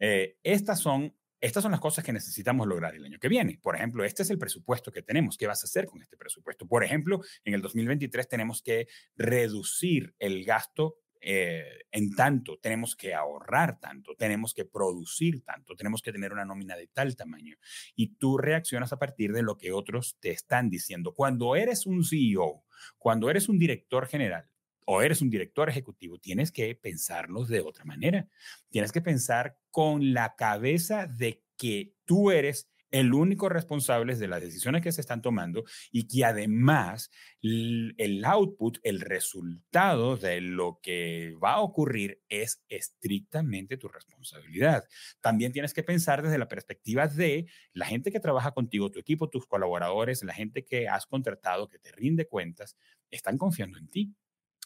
eh, 0.00 0.36
estas 0.42 0.80
son 0.80 1.14
estas 1.40 1.62
son 1.62 1.72
las 1.72 1.80
cosas 1.80 2.04
que 2.04 2.12
necesitamos 2.12 2.66
lograr 2.66 2.94
el 2.94 3.04
año 3.04 3.18
que 3.18 3.28
viene. 3.28 3.58
Por 3.62 3.76
ejemplo, 3.76 4.04
este 4.04 4.22
es 4.22 4.30
el 4.30 4.38
presupuesto 4.38 4.90
que 4.90 5.02
tenemos. 5.02 5.36
¿Qué 5.36 5.46
vas 5.46 5.62
a 5.62 5.66
hacer 5.66 5.86
con 5.86 6.02
este 6.02 6.16
presupuesto? 6.16 6.66
Por 6.66 6.84
ejemplo, 6.84 7.20
en 7.44 7.54
el 7.54 7.62
2023 7.62 8.28
tenemos 8.28 8.62
que 8.62 8.88
reducir 9.16 10.14
el 10.18 10.44
gasto 10.44 10.98
eh, 11.20 11.80
en 11.90 12.14
tanto, 12.14 12.58
tenemos 12.58 12.94
que 12.94 13.14
ahorrar 13.14 13.80
tanto, 13.80 14.14
tenemos 14.14 14.54
que 14.54 14.64
producir 14.64 15.42
tanto, 15.42 15.74
tenemos 15.74 16.00
que 16.00 16.12
tener 16.12 16.32
una 16.32 16.44
nómina 16.44 16.76
de 16.76 16.86
tal 16.88 17.16
tamaño. 17.16 17.56
Y 17.94 18.14
tú 18.16 18.38
reaccionas 18.38 18.92
a 18.92 18.98
partir 18.98 19.32
de 19.32 19.42
lo 19.42 19.56
que 19.56 19.72
otros 19.72 20.16
te 20.20 20.30
están 20.30 20.70
diciendo. 20.70 21.14
Cuando 21.14 21.56
eres 21.56 21.86
un 21.86 22.04
CEO, 22.04 22.64
cuando 22.98 23.30
eres 23.30 23.48
un 23.48 23.58
director 23.58 24.06
general, 24.06 24.48
o 24.90 25.02
eres 25.02 25.20
un 25.20 25.28
director 25.28 25.68
ejecutivo, 25.68 26.18
tienes 26.18 26.50
que 26.50 26.74
pensarlos 26.74 27.48
de 27.48 27.60
otra 27.60 27.84
manera. 27.84 28.26
Tienes 28.70 28.90
que 28.90 29.02
pensar 29.02 29.58
con 29.70 30.14
la 30.14 30.34
cabeza 30.34 31.06
de 31.06 31.44
que 31.58 31.92
tú 32.06 32.30
eres 32.30 32.70
el 32.90 33.12
único 33.12 33.50
responsable 33.50 34.16
de 34.16 34.28
las 34.28 34.40
decisiones 34.40 34.80
que 34.80 34.90
se 34.90 35.02
están 35.02 35.20
tomando 35.20 35.64
y 35.92 36.08
que 36.08 36.24
además 36.24 37.10
el 37.42 38.24
output, 38.24 38.78
el 38.82 39.00
resultado 39.00 40.16
de 40.16 40.40
lo 40.40 40.80
que 40.82 41.34
va 41.34 41.56
a 41.56 41.60
ocurrir 41.60 42.22
es 42.30 42.64
estrictamente 42.70 43.76
tu 43.76 43.88
responsabilidad. 43.88 44.84
También 45.20 45.52
tienes 45.52 45.74
que 45.74 45.82
pensar 45.82 46.22
desde 46.22 46.38
la 46.38 46.48
perspectiva 46.48 47.08
de 47.08 47.44
la 47.74 47.84
gente 47.84 48.10
que 48.10 48.20
trabaja 48.20 48.52
contigo, 48.52 48.90
tu 48.90 49.00
equipo, 49.00 49.28
tus 49.28 49.46
colaboradores, 49.46 50.24
la 50.24 50.32
gente 50.32 50.64
que 50.64 50.88
has 50.88 51.04
contratado, 51.04 51.68
que 51.68 51.78
te 51.78 51.92
rinde 51.92 52.26
cuentas, 52.26 52.78
están 53.10 53.36
confiando 53.36 53.76
en 53.76 53.88
ti. 53.88 54.14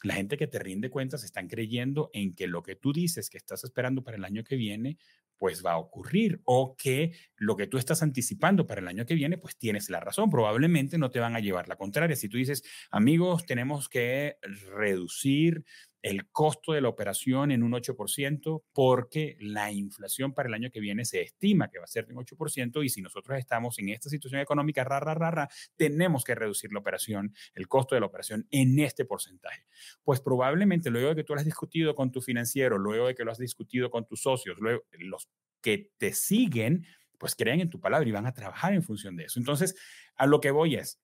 La 0.03 0.15
gente 0.15 0.37
que 0.37 0.47
te 0.47 0.59
rinde 0.59 0.89
cuentas 0.89 1.23
están 1.23 1.47
creyendo 1.47 2.09
en 2.13 2.33
que 2.33 2.47
lo 2.47 2.61
que 2.61 2.75
tú 2.75 2.93
dices 2.93 3.29
que 3.29 3.37
estás 3.37 3.63
esperando 3.63 4.03
para 4.03 4.17
el 4.17 4.25
año 4.25 4.43
que 4.43 4.55
viene 4.55 4.97
pues 5.37 5.65
va 5.65 5.73
a 5.73 5.77
ocurrir 5.77 6.39
o 6.45 6.75
que 6.77 7.11
lo 7.35 7.57
que 7.57 7.67
tú 7.67 7.77
estás 7.77 8.01
anticipando 8.01 8.65
para 8.65 8.79
el 8.79 8.87
año 8.87 9.05
que 9.05 9.15
viene, 9.15 9.37
pues 9.37 9.57
tienes 9.57 9.89
la 9.89 9.99
razón. 9.99 10.29
Probablemente 10.29 10.97
no 10.97 11.11
te 11.11 11.19
van 11.19 11.35
a 11.35 11.41
llevar 11.41 11.67
la 11.67 11.75
contraria. 11.75 12.15
Si 12.15 12.29
tú 12.29 12.37
dices, 12.37 12.63
amigos, 12.91 13.45
tenemos 13.45 13.89
que 13.89 14.37
reducir 14.41 15.65
el 16.03 16.29
costo 16.31 16.73
de 16.73 16.81
la 16.81 16.89
operación 16.89 17.51
en 17.51 17.63
un 17.63 17.71
8% 17.71 18.63
porque 18.73 19.37
la 19.39 19.71
inflación 19.71 20.33
para 20.33 20.49
el 20.49 20.53
año 20.53 20.69
que 20.69 20.81
viene 20.81 21.05
se 21.05 21.21
estima 21.21 21.69
que 21.69 21.79
va 21.79 21.85
a 21.85 21.87
ser 21.87 22.05
de 22.05 22.13
un 22.13 22.25
8% 22.25 22.83
y 22.83 22.89
si 22.89 23.01
nosotros 23.01 23.39
estamos 23.39 23.79
en 23.79 23.87
esta 23.87 24.09
situación 24.09 24.41
económica, 24.41 24.83
rara, 24.83 25.13
rara, 25.13 25.49
tenemos 25.77 26.25
que 26.25 26.35
reducir 26.35 26.73
la 26.73 26.79
operación, 26.79 27.33
el 27.55 27.69
costo 27.69 27.95
de 27.95 28.01
la 28.01 28.07
operación 28.07 28.45
en 28.51 28.77
este 28.79 29.05
porcentaje. 29.05 29.65
Pues 30.03 30.19
probablemente 30.19 30.89
luego 30.89 31.09
de 31.09 31.15
que 31.15 31.23
tú 31.23 31.33
lo 31.33 31.39
has 31.39 31.45
discutido 31.45 31.95
con 31.95 32.11
tu 32.11 32.21
financiero, 32.21 32.77
luego 32.77 33.07
de 33.07 33.15
que 33.15 33.23
lo 33.23 33.31
has 33.31 33.37
discutido 33.37 33.89
con 33.89 34.05
tus 34.05 34.23
socios, 34.23 34.57
luego 34.59 34.83
los 34.91 35.29
que 35.61 35.93
te 35.97 36.11
siguen, 36.11 36.85
pues 37.17 37.33
creen 37.33 37.61
en 37.61 37.69
tu 37.69 37.79
palabra 37.79 38.07
y 38.09 38.11
van 38.11 38.27
a 38.27 38.33
trabajar 38.33 38.73
en 38.73 38.83
función 38.83 39.15
de 39.15 39.23
eso. 39.23 39.39
Entonces, 39.39 39.73
a 40.17 40.27
lo 40.27 40.41
que 40.41 40.51
voy 40.51 40.75
es, 40.75 41.01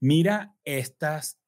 mira 0.00 0.56
estas 0.64 1.40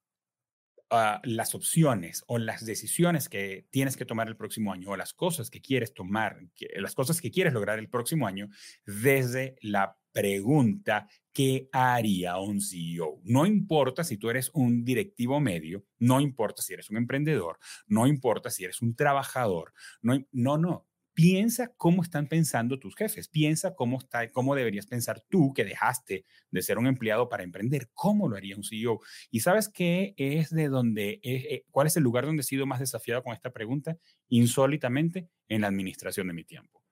Ah, 0.91 1.21
las 1.23 1.53
opciones 1.53 2.23
o 2.25 2.39
las 2.39 2.65
decisiones 2.65 3.29
que 3.29 3.67
tienes 3.69 3.95
que 3.95 4.05
tomar 4.05 4.27
el 4.27 4.35
próximo 4.35 4.73
año 4.73 4.89
o 4.89 4.97
las 4.97 5.13
cosas 5.13 5.51
que 5.51 5.61
quieres 5.61 5.93
tomar, 5.93 6.39
las 6.77 6.95
cosas 6.95 7.21
que 7.21 7.29
quieres 7.29 7.53
lograr 7.53 7.77
el 7.77 7.89
próximo 7.89 8.25
año 8.25 8.49
desde 8.87 9.55
la 9.61 9.99
pregunta, 10.11 11.07
¿qué 11.31 11.69
haría 11.71 12.37
un 12.37 12.59
CEO? 12.59 13.21
No 13.23 13.45
importa 13.45 14.03
si 14.03 14.17
tú 14.17 14.31
eres 14.31 14.49
un 14.55 14.83
directivo 14.83 15.39
medio, 15.39 15.85
no 15.99 16.19
importa 16.21 16.63
si 16.63 16.73
eres 16.73 16.89
un 16.89 16.97
emprendedor, 16.97 17.59
no 17.85 18.07
importa 18.07 18.49
si 18.49 18.63
eres 18.63 18.81
un 18.81 18.95
trabajador, 18.95 19.73
no, 20.01 20.25
no, 20.31 20.57
no 20.57 20.88
piensa 21.19 21.73
cómo 21.75 22.01
están 22.01 22.27
pensando 22.27 22.79
tus 22.79 22.95
jefes, 22.95 23.27
piensa 23.27 23.75
cómo, 23.75 23.97
está, 23.97 24.31
cómo 24.31 24.55
deberías 24.55 24.87
pensar 24.87 25.21
tú 25.27 25.51
que 25.53 25.65
dejaste 25.65 26.23
de 26.49 26.61
ser 26.61 26.77
un 26.77 26.87
empleado 26.87 27.27
para 27.27 27.43
emprender, 27.43 27.89
cómo 27.93 28.29
lo 28.29 28.37
haría 28.37 28.55
un 28.55 28.63
CEO. 28.63 29.01
Y 29.29 29.41
sabes 29.41 29.67
qué 29.67 30.13
es 30.15 30.49
de 30.49 30.69
donde, 30.69 31.19
eh, 31.21 31.65
cuál 31.71 31.87
es 31.87 31.97
el 31.97 32.03
lugar 32.03 32.25
donde 32.25 32.39
he 32.39 32.45
sido 32.45 32.65
más 32.65 32.79
desafiado 32.79 33.21
con 33.21 33.33
esta 33.33 33.51
pregunta, 33.51 33.97
insólitamente, 34.29 35.27
en 35.49 35.59
la 35.59 35.67
administración 35.67 36.27
de 36.27 36.33
mi 36.35 36.45
tiempo. 36.45 36.85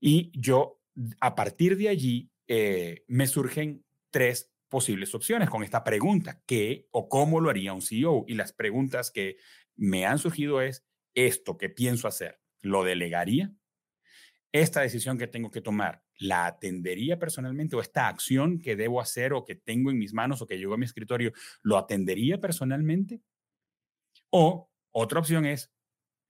Y 0.00 0.32
yo, 0.34 0.82
a 1.20 1.36
partir 1.36 1.76
de 1.76 1.90
allí, 1.90 2.32
eh, 2.48 3.04
me 3.06 3.28
surgen 3.28 3.84
tres 4.10 4.50
posibles 4.68 5.14
opciones 5.14 5.48
con 5.48 5.62
esta 5.62 5.84
pregunta, 5.84 6.42
¿qué 6.44 6.88
o 6.90 7.08
cómo 7.08 7.38
lo 7.38 7.50
haría 7.50 7.72
un 7.72 7.82
CEO? 7.82 8.24
Y 8.26 8.34
las 8.34 8.52
preguntas 8.52 9.12
que 9.12 9.36
me 9.76 10.06
han 10.06 10.18
surgido 10.18 10.60
es, 10.60 10.84
esto 11.14 11.56
que 11.56 11.68
pienso 11.68 12.08
hacer, 12.08 12.40
¿Lo 12.60 12.84
delegaría? 12.84 13.52
¿Esta 14.52 14.80
decisión 14.80 15.18
que 15.18 15.26
tengo 15.26 15.50
que 15.50 15.60
tomar 15.60 16.02
la 16.18 16.46
atendería 16.46 17.18
personalmente 17.18 17.76
o 17.76 17.80
esta 17.80 18.08
acción 18.08 18.58
que 18.58 18.76
debo 18.76 19.00
hacer 19.00 19.32
o 19.32 19.44
que 19.44 19.54
tengo 19.54 19.90
en 19.90 19.98
mis 19.98 20.14
manos 20.14 20.42
o 20.42 20.46
que 20.46 20.58
llegó 20.58 20.74
a 20.74 20.78
mi 20.78 20.84
escritorio, 20.84 21.32
¿lo 21.62 21.76
atendería 21.76 22.38
personalmente? 22.40 23.20
O 24.30 24.70
otra 24.90 25.20
opción 25.20 25.46
es, 25.46 25.72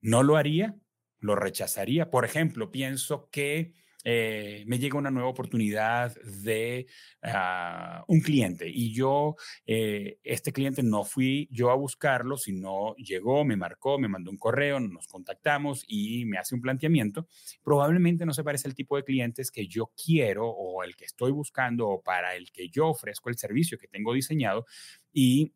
¿no 0.00 0.22
lo 0.22 0.36
haría? 0.36 0.76
¿Lo 1.20 1.36
rechazaría? 1.36 2.10
Por 2.10 2.24
ejemplo, 2.24 2.70
pienso 2.70 3.28
que 3.30 3.74
eh, 4.04 4.64
me 4.66 4.78
llega 4.78 4.98
una 4.98 5.10
nueva 5.10 5.28
oportunidad 5.28 6.14
de 6.22 6.86
ah, 7.22 8.04
un 8.06 8.20
cliente 8.20 8.68
y 8.68 8.92
yo, 8.92 9.36
eh, 9.66 10.18
este 10.22 10.52
cliente 10.52 10.82
no 10.82 11.04
fui 11.04 11.48
yo 11.50 11.70
a 11.70 11.74
buscarlo, 11.74 12.36
sino 12.36 12.94
llegó, 12.96 13.44
me 13.44 13.56
marcó, 13.56 13.98
me 13.98 14.08
mandó 14.08 14.30
un 14.30 14.38
correo, 14.38 14.78
nos 14.78 15.08
contactamos 15.08 15.84
y 15.88 16.24
me 16.26 16.38
hace 16.38 16.54
un 16.54 16.60
planteamiento. 16.60 17.26
Probablemente 17.62 18.24
no 18.24 18.32
se 18.32 18.44
parece 18.44 18.68
al 18.68 18.74
tipo 18.74 18.96
de 18.96 19.04
clientes 19.04 19.50
que 19.50 19.66
yo 19.66 19.92
quiero 20.02 20.48
o 20.48 20.82
el 20.84 20.94
que 20.96 21.04
estoy 21.04 21.32
buscando 21.32 21.88
o 21.88 22.02
para 22.02 22.36
el 22.36 22.52
que 22.52 22.68
yo 22.68 22.88
ofrezco 22.88 23.30
el 23.30 23.36
servicio 23.36 23.78
que 23.78 23.88
tengo 23.88 24.12
diseñado 24.12 24.66
y 25.12 25.52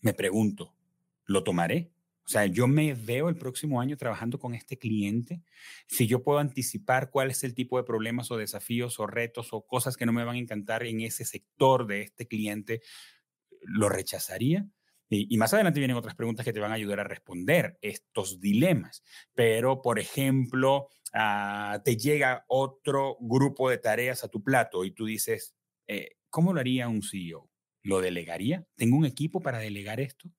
me 0.00 0.12
pregunto, 0.12 0.74
¿lo 1.26 1.44
tomaré? 1.44 1.91
O 2.24 2.28
sea, 2.28 2.46
yo 2.46 2.68
me 2.68 2.94
veo 2.94 3.28
el 3.28 3.36
próximo 3.36 3.80
año 3.80 3.96
trabajando 3.96 4.38
con 4.38 4.54
este 4.54 4.78
cliente. 4.78 5.42
Si 5.88 6.06
yo 6.06 6.22
puedo 6.22 6.38
anticipar 6.38 7.10
cuál 7.10 7.30
es 7.30 7.42
el 7.42 7.54
tipo 7.54 7.78
de 7.78 7.84
problemas 7.84 8.30
o 8.30 8.36
desafíos 8.36 9.00
o 9.00 9.06
retos 9.06 9.48
o 9.52 9.66
cosas 9.66 9.96
que 9.96 10.06
no 10.06 10.12
me 10.12 10.24
van 10.24 10.36
a 10.36 10.38
encantar 10.38 10.84
en 10.84 11.00
ese 11.00 11.24
sector 11.24 11.86
de 11.86 12.02
este 12.02 12.28
cliente, 12.28 12.80
¿lo 13.62 13.88
rechazaría? 13.88 14.66
Y, 15.14 15.36
más 15.36 15.52
adelante 15.52 15.78
vienen 15.78 15.98
otras 15.98 16.14
preguntas 16.14 16.42
que 16.42 16.54
te 16.54 16.60
van 16.60 16.70
a 16.70 16.76
ayudar 16.76 17.00
a 17.00 17.04
responder 17.04 17.76
estos 17.82 18.40
dilemas. 18.40 19.02
Pero, 19.34 19.82
por 19.82 19.98
ejemplo, 19.98 20.88
ah, 21.12 21.82
te 21.84 21.98
llega 21.98 22.46
otro 22.48 23.18
grupo 23.20 23.68
de 23.68 23.76
tareas 23.76 24.24
a 24.24 24.28
tu 24.28 24.42
plato 24.42 24.86
y 24.86 24.92
tú 24.92 25.04
dices, 25.04 25.54
eh, 25.86 26.16
¿cómo 26.30 26.54
lo 26.54 26.60
haría 26.60 26.88
un 26.88 27.02
CEO? 27.02 27.50
¿Lo 27.82 28.00
delegaría? 28.00 28.66
¿Tengo 28.74 28.96
un 28.96 29.04
equipo 29.04 29.40
para 29.40 29.58
delegar 29.58 30.00
esto? 30.00 30.30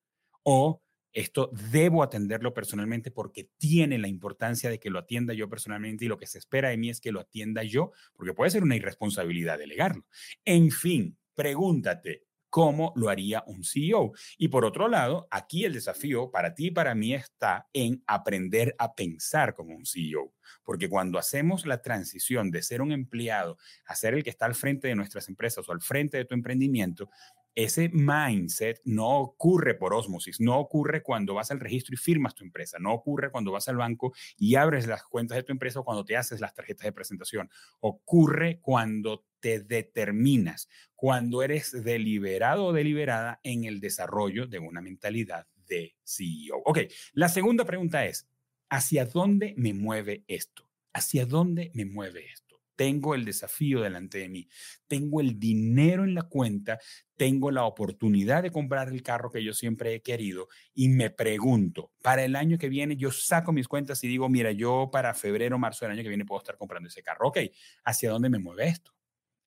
¿O 0.42 0.82
esto 1.14 1.52
debo 1.72 2.04
atenderlo 2.04 2.54
personalmente 2.54 3.12
porque 3.12 3.50
tiene 3.58 3.98
la 4.00 4.08
importancia 4.08 4.70
de 4.70 4.80
que 4.80 4.90
lo 4.90 5.00
atienda 5.00 5.34
yo 5.34 5.48
personalmente 5.48 6.06
y 6.06 6.08
lo 6.08 6.18
que 6.18 6.28
se 6.28 6.40
espera 6.40 6.70
de 6.70 6.78
mí 6.78 6.90
es 6.90 7.00
que 7.00 7.12
lo 7.12 7.20
atienda 7.20 7.64
yo, 7.64 7.92
porque 8.14 8.34
puede 8.34 8.52
ser 8.52 8.64
una 8.64 8.76
irresponsabilidad 8.76 9.60
delegarlo. 9.60 10.06
En 10.44 10.72
fin, 10.72 11.18
pregúntate, 11.36 12.26
¿cómo 12.50 12.94
lo 12.96 13.10
haría 13.10 13.44
un 13.48 13.64
CEO? 13.64 14.14
Y 14.38 14.48
por 14.48 14.66
otro 14.66 14.88
lado, 14.88 15.28
aquí 15.32 15.66
el 15.66 15.74
desafío 15.74 16.32
para 16.32 16.54
ti 16.54 16.68
y 16.68 16.72
para 16.72 16.96
mí 16.96 17.14
está 17.14 17.68
en 17.74 18.04
aprender 18.08 18.76
a 18.78 18.94
pensar 18.94 19.54
como 19.54 19.76
un 19.76 19.86
CEO, 19.86 20.34
porque 20.64 20.90
cuando 20.90 21.18
hacemos 21.20 21.66
la 21.66 21.82
transición 21.82 22.52
de 22.52 22.64
ser 22.64 22.82
un 22.82 22.92
empleado 22.92 23.58
a 23.86 23.96
ser 23.96 24.16
el 24.16 24.24
que 24.24 24.30
está 24.30 24.46
al 24.46 24.56
frente 24.56 24.88
de 24.88 24.96
nuestras 24.96 25.30
empresas 25.30 25.68
o 25.70 25.72
al 25.72 25.82
frente 25.82 26.18
de 26.18 26.26
tu 26.26 26.34
emprendimiento, 26.34 27.10
ese 27.56 27.90
mindset 27.90 28.82
no 28.86 29.20
ocurre 29.20 29.76
por 29.76 29.94
osmosis, 29.94 30.40
no 30.40 30.60
ocurre 30.60 31.04
cuando 31.04 31.34
vas 31.34 31.52
al 31.52 31.60
registro 31.60 31.94
y 31.94 31.98
firmas 31.98 32.36
tu 32.36 32.44
empresa, 32.44 32.78
no 32.80 32.94
ocurre 32.94 33.32
cuando 33.32 33.52
vas 33.52 33.68
al 33.68 33.78
banco 33.78 34.14
y 34.38 34.56
abres 34.56 34.88
las 34.88 35.04
cuentas 35.04 35.36
de 35.38 35.44
tu 35.44 35.52
empresa 35.52 35.80
o 35.80 35.84
cuando 35.84 36.06
te 36.06 36.18
haces 36.18 36.40
las 36.40 36.54
tarjetas 36.54 36.86
de 36.86 36.92
presentación. 36.92 37.50
Ocurre 37.80 38.60
cuando 38.60 39.26
te 39.40 39.60
determinas, 39.60 40.70
cuando 40.96 41.44
eres 41.44 41.84
deliberado 41.84 42.66
o 42.66 42.74
deliberada 42.74 43.40
en 43.44 43.66
el 43.66 43.80
desarrollo 43.80 44.48
de 44.48 44.60
una 44.60 44.82
mentalidad 44.82 45.48
de 45.68 45.96
CEO. 46.04 46.62
Ok, 46.66 46.80
la 47.14 47.30
segunda 47.30 47.66
pregunta 47.66 48.06
es, 48.06 48.28
¿hacia 48.70 49.06
dónde 49.06 49.54
me 49.58 49.74
mueve 49.74 50.24
esto? 50.28 50.68
¿Hacia 50.94 51.26
dónde 51.26 51.72
me 51.74 51.86
mueve 51.86 52.26
esto? 52.32 52.43
Tengo 52.76 53.16
el 53.16 53.26
desafío 53.26 53.82
delante 53.82 54.20
de 54.20 54.30
mí, 54.30 54.48
tengo 54.88 55.22
el 55.22 55.40
dinero 55.40 56.04
en 56.04 56.16
la 56.16 56.24
cuenta, 56.24 56.80
tengo 57.16 57.52
la 57.52 57.66
oportunidad 57.66 58.44
de 58.44 58.52
comprar 58.52 58.90
el 58.90 59.04
carro 59.04 59.32
que 59.32 59.44
yo 59.44 59.54
siempre 59.54 59.94
he 59.94 60.02
querido 60.02 60.48
y 60.74 60.90
me 60.90 61.10
pregunto, 61.10 61.92
para 62.02 62.24
el 62.24 62.36
año 62.36 62.58
que 62.58 62.70
viene 62.70 62.98
yo 62.98 63.12
saco 63.12 63.54
mis 63.54 63.68
cuentas 63.68 64.04
y 64.04 64.08
digo, 64.08 64.30
mira, 64.30 64.52
yo 64.52 64.90
para 64.92 65.14
febrero, 65.14 65.58
marzo 65.58 65.86
del 65.86 65.94
año 65.94 66.04
que 66.04 66.10
viene 66.10 66.26
puedo 66.26 66.42
estar 66.42 66.58
comprando 66.58 66.90
ese 66.90 67.04
carro. 67.04 67.28
Ok, 67.28 67.40
¿hacia 67.86 68.10
dónde 68.10 68.30
me 68.30 68.40
mueve 68.40 68.68
esto? 68.68 68.94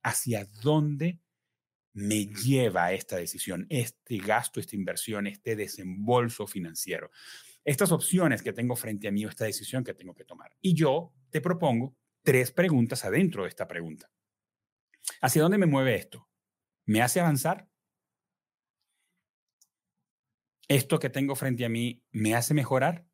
¿Hacia 0.02 0.46
dónde 0.62 1.18
me 1.92 2.26
lleva 2.26 2.92
esta 2.92 3.16
decisión, 3.16 3.66
este 3.70 4.18
gasto, 4.18 4.60
esta 4.60 4.76
inversión, 4.76 5.26
este 5.26 5.56
desembolso 5.56 6.46
financiero? 6.46 7.10
Estas 7.64 7.90
opciones 7.90 8.42
que 8.42 8.52
tengo 8.52 8.76
frente 8.76 9.08
a 9.08 9.10
mí 9.10 9.24
o 9.24 9.28
esta 9.28 9.44
decisión 9.44 9.82
que 9.82 9.94
tengo 9.94 10.14
que 10.14 10.24
tomar. 10.24 10.52
Y 10.60 10.74
yo 10.74 11.12
te 11.30 11.40
propongo 11.40 11.96
tres 12.26 12.50
preguntas 12.50 13.04
adentro 13.04 13.44
de 13.44 13.48
esta 13.48 13.68
pregunta. 13.68 14.10
¿Hacia 15.22 15.42
dónde 15.42 15.58
me 15.58 15.66
mueve 15.66 15.94
esto? 15.94 16.28
¿Me 16.84 17.00
hace 17.00 17.20
avanzar? 17.20 17.68
¿Esto 20.66 20.98
que 20.98 21.08
tengo 21.08 21.36
frente 21.36 21.64
a 21.64 21.68
mí 21.68 22.02
me 22.10 22.34
hace 22.34 22.52
mejorar? 22.52 23.06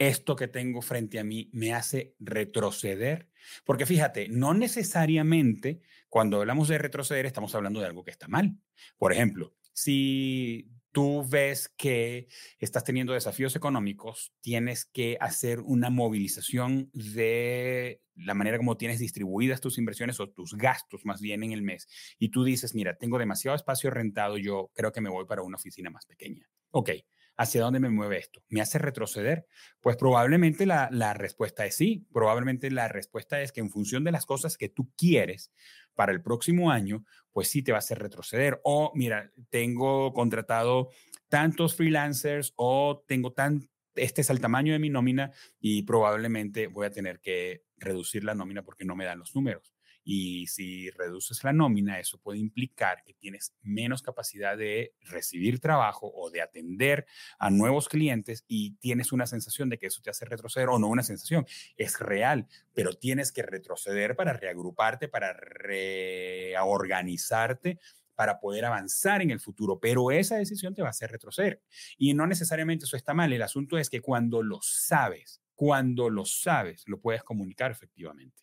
¿Esto 0.00 0.34
que 0.34 0.48
tengo 0.48 0.82
frente 0.82 1.20
a 1.20 1.24
mí 1.24 1.48
me 1.52 1.72
hace 1.72 2.16
retroceder? 2.18 3.30
Porque 3.64 3.86
fíjate, 3.86 4.28
no 4.28 4.54
necesariamente 4.54 5.80
cuando 6.08 6.40
hablamos 6.40 6.66
de 6.66 6.78
retroceder 6.78 7.26
estamos 7.26 7.54
hablando 7.54 7.78
de 7.78 7.86
algo 7.86 8.02
que 8.02 8.10
está 8.10 8.26
mal. 8.26 8.58
Por 8.98 9.12
ejemplo, 9.12 9.54
si 9.72 10.68
tú 10.94 11.26
ves 11.28 11.68
que 11.76 12.28
estás 12.60 12.84
teniendo 12.84 13.12
desafíos 13.12 13.56
económicos, 13.56 14.32
tienes 14.40 14.84
que 14.86 15.18
hacer 15.20 15.58
una 15.60 15.90
movilización 15.90 16.88
de 16.92 18.00
la 18.14 18.34
manera 18.34 18.58
como 18.58 18.76
tienes 18.76 19.00
distribuidas 19.00 19.60
tus 19.60 19.76
inversiones 19.76 20.20
o 20.20 20.30
tus 20.30 20.54
gastos 20.54 21.04
más 21.04 21.20
bien 21.20 21.42
en 21.42 21.50
el 21.50 21.62
mes. 21.62 21.88
Y 22.18 22.28
tú 22.28 22.44
dices, 22.44 22.76
mira, 22.76 22.96
tengo 22.96 23.18
demasiado 23.18 23.56
espacio 23.56 23.90
rentado, 23.90 24.38
yo 24.38 24.70
creo 24.72 24.92
que 24.92 25.00
me 25.00 25.10
voy 25.10 25.26
para 25.26 25.42
una 25.42 25.56
oficina 25.56 25.90
más 25.90 26.06
pequeña. 26.06 26.48
Ok, 26.70 26.90
¿hacia 27.36 27.62
dónde 27.62 27.80
me 27.80 27.90
mueve 27.90 28.18
esto? 28.18 28.42
¿Me 28.48 28.60
hace 28.60 28.78
retroceder? 28.78 29.46
Pues 29.80 29.96
probablemente 29.96 30.66
la, 30.66 31.14
respuesta 31.14 31.66
es 31.66 31.76
sí. 31.76 32.06
Probablemente 32.12 32.70
la 32.70 32.88
respuesta 32.88 33.40
es 33.40 33.52
que 33.52 33.60
en 33.60 33.70
función 33.70 34.04
de 34.04 34.12
las 34.12 34.26
cosas 34.26 34.56
que 34.56 34.68
tú 34.68 34.92
quieres, 34.96 35.52
para 35.94 36.12
el 36.12 36.22
próximo 36.22 36.70
año, 36.70 37.04
pues 37.32 37.48
sí 37.48 37.62
te 37.62 37.72
va 37.72 37.78
a 37.78 37.80
hacer 37.80 37.98
retroceder. 37.98 38.60
O 38.64 38.92
mira, 38.94 39.30
tengo 39.50 40.12
contratado 40.12 40.88
tantos 41.28 41.76
freelancers 41.76 42.52
o 42.56 43.04
tengo 43.06 43.32
tan, 43.32 43.68
este 43.94 44.22
es 44.22 44.30
el 44.30 44.40
tamaño 44.40 44.72
de 44.72 44.78
mi 44.78 44.90
nómina 44.90 45.32
y 45.60 45.82
probablemente 45.82 46.66
voy 46.66 46.86
a 46.86 46.90
tener 46.90 47.20
que 47.20 47.64
reducir 47.76 48.24
la 48.24 48.34
nómina 48.34 48.62
porque 48.62 48.84
no 48.84 48.96
me 48.96 49.04
dan 49.04 49.18
los 49.18 49.34
números. 49.34 49.73
Y 50.04 50.46
si 50.48 50.90
reduces 50.90 51.42
la 51.44 51.52
nómina, 51.52 51.98
eso 51.98 52.18
puede 52.18 52.38
implicar 52.38 53.02
que 53.04 53.14
tienes 53.14 53.54
menos 53.62 54.02
capacidad 54.02 54.56
de 54.56 54.94
recibir 55.00 55.58
trabajo 55.60 56.12
o 56.14 56.30
de 56.30 56.42
atender 56.42 57.06
a 57.38 57.50
nuevos 57.50 57.88
clientes 57.88 58.44
y 58.46 58.76
tienes 58.76 59.10
una 59.12 59.26
sensación 59.26 59.70
de 59.70 59.78
que 59.78 59.86
eso 59.86 60.02
te 60.02 60.10
hace 60.10 60.26
retroceder 60.26 60.68
o 60.68 60.78
no 60.78 60.88
una 60.88 61.02
sensación, 61.02 61.46
es 61.76 61.98
real, 61.98 62.46
pero 62.74 62.92
tienes 62.92 63.32
que 63.32 63.42
retroceder 63.42 64.14
para 64.14 64.34
reagruparte, 64.34 65.08
para 65.08 65.32
reorganizarte 65.32 67.78
para 68.14 68.38
poder 68.38 68.64
avanzar 68.64 69.22
en 69.22 69.30
el 69.30 69.40
futuro, 69.40 69.78
pero 69.80 70.10
esa 70.10 70.36
decisión 70.36 70.74
te 70.74 70.82
va 70.82 70.88
a 70.88 70.90
hacer 70.90 71.10
retroceder. 71.10 71.62
Y 71.98 72.14
no 72.14 72.26
necesariamente 72.26 72.84
eso 72.84 72.96
está 72.96 73.14
mal, 73.14 73.32
el 73.32 73.42
asunto 73.42 73.78
es 73.78 73.90
que 73.90 74.00
cuando 74.00 74.42
lo 74.42 74.60
sabes, 74.62 75.42
cuando 75.54 76.10
lo 76.10 76.24
sabes, 76.24 76.84
lo 76.86 77.00
puedes 77.00 77.22
comunicar 77.22 77.70
efectivamente. 77.70 78.42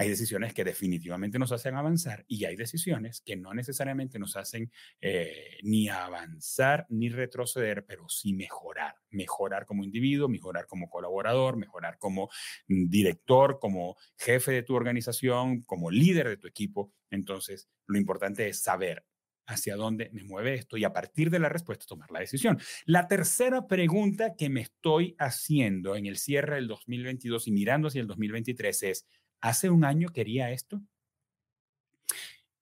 Hay 0.00 0.08
decisiones 0.08 0.54
que 0.54 0.62
definitivamente 0.62 1.40
nos 1.40 1.50
hacen 1.50 1.74
avanzar 1.74 2.24
y 2.28 2.44
hay 2.44 2.54
decisiones 2.54 3.20
que 3.20 3.34
no 3.34 3.52
necesariamente 3.52 4.20
nos 4.20 4.36
hacen 4.36 4.70
eh, 5.00 5.58
ni 5.64 5.88
avanzar 5.88 6.86
ni 6.88 7.08
retroceder, 7.08 7.84
pero 7.84 8.08
sí 8.08 8.32
mejorar. 8.32 8.94
Mejorar 9.10 9.66
como 9.66 9.82
individuo, 9.82 10.28
mejorar 10.28 10.68
como 10.68 10.88
colaborador, 10.88 11.56
mejorar 11.56 11.98
como 11.98 12.30
director, 12.68 13.58
como 13.60 13.96
jefe 14.16 14.52
de 14.52 14.62
tu 14.62 14.76
organización, 14.76 15.62
como 15.62 15.90
líder 15.90 16.28
de 16.28 16.36
tu 16.36 16.46
equipo. 16.46 16.92
Entonces, 17.10 17.68
lo 17.88 17.98
importante 17.98 18.48
es 18.48 18.62
saber 18.62 19.04
hacia 19.48 19.74
dónde 19.74 20.10
me 20.12 20.22
mueve 20.22 20.54
esto 20.54 20.76
y 20.76 20.84
a 20.84 20.92
partir 20.92 21.28
de 21.28 21.40
la 21.40 21.48
respuesta 21.48 21.86
tomar 21.88 22.12
la 22.12 22.20
decisión. 22.20 22.60
La 22.84 23.08
tercera 23.08 23.66
pregunta 23.66 24.36
que 24.36 24.48
me 24.48 24.60
estoy 24.60 25.16
haciendo 25.18 25.96
en 25.96 26.06
el 26.06 26.18
cierre 26.18 26.54
del 26.54 26.68
2022 26.68 27.48
y 27.48 27.50
mirando 27.50 27.88
hacia 27.88 28.02
el 28.02 28.06
2023 28.06 28.82
es, 28.84 29.08
¿Hace 29.40 29.70
un 29.70 29.84
año 29.84 30.08
quería 30.08 30.50
esto? 30.50 30.80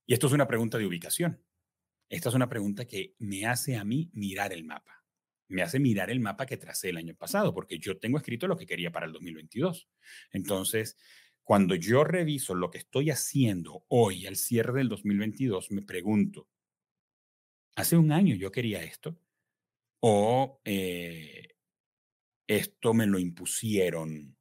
Y 0.06 0.14
esto 0.14 0.26
es 0.26 0.32
una 0.32 0.46
pregunta 0.46 0.78
de 0.78 0.86
ubicación. 0.86 1.42
Esta 2.08 2.28
es 2.28 2.34
una 2.34 2.48
pregunta 2.48 2.86
que 2.86 3.14
me 3.18 3.46
hace 3.46 3.76
a 3.76 3.84
mí 3.84 4.10
mirar 4.12 4.52
el 4.52 4.64
mapa. 4.64 5.04
Me 5.48 5.62
hace 5.62 5.78
mirar 5.78 6.10
el 6.10 6.20
mapa 6.20 6.46
que 6.46 6.56
tracé 6.56 6.90
el 6.90 6.96
año 6.96 7.14
pasado, 7.14 7.54
porque 7.54 7.78
yo 7.78 7.98
tengo 7.98 8.18
escrito 8.18 8.46
lo 8.46 8.56
que 8.56 8.66
quería 8.66 8.92
para 8.92 9.06
el 9.06 9.12
2022. 9.12 9.88
Entonces, 10.32 10.96
cuando 11.42 11.74
yo 11.74 12.04
reviso 12.04 12.54
lo 12.54 12.70
que 12.70 12.78
estoy 12.78 13.10
haciendo 13.10 13.84
hoy 13.88 14.26
al 14.26 14.36
cierre 14.36 14.78
del 14.78 14.88
2022, 14.88 15.70
me 15.70 15.82
pregunto, 15.82 16.48
¿hace 17.76 17.96
un 17.96 18.12
año 18.12 18.34
yo 18.34 18.50
quería 18.50 18.82
esto? 18.82 19.18
¿O 20.00 20.60
eh, 20.64 21.56
esto 22.46 22.94
me 22.94 23.06
lo 23.06 23.18
impusieron 23.18 24.35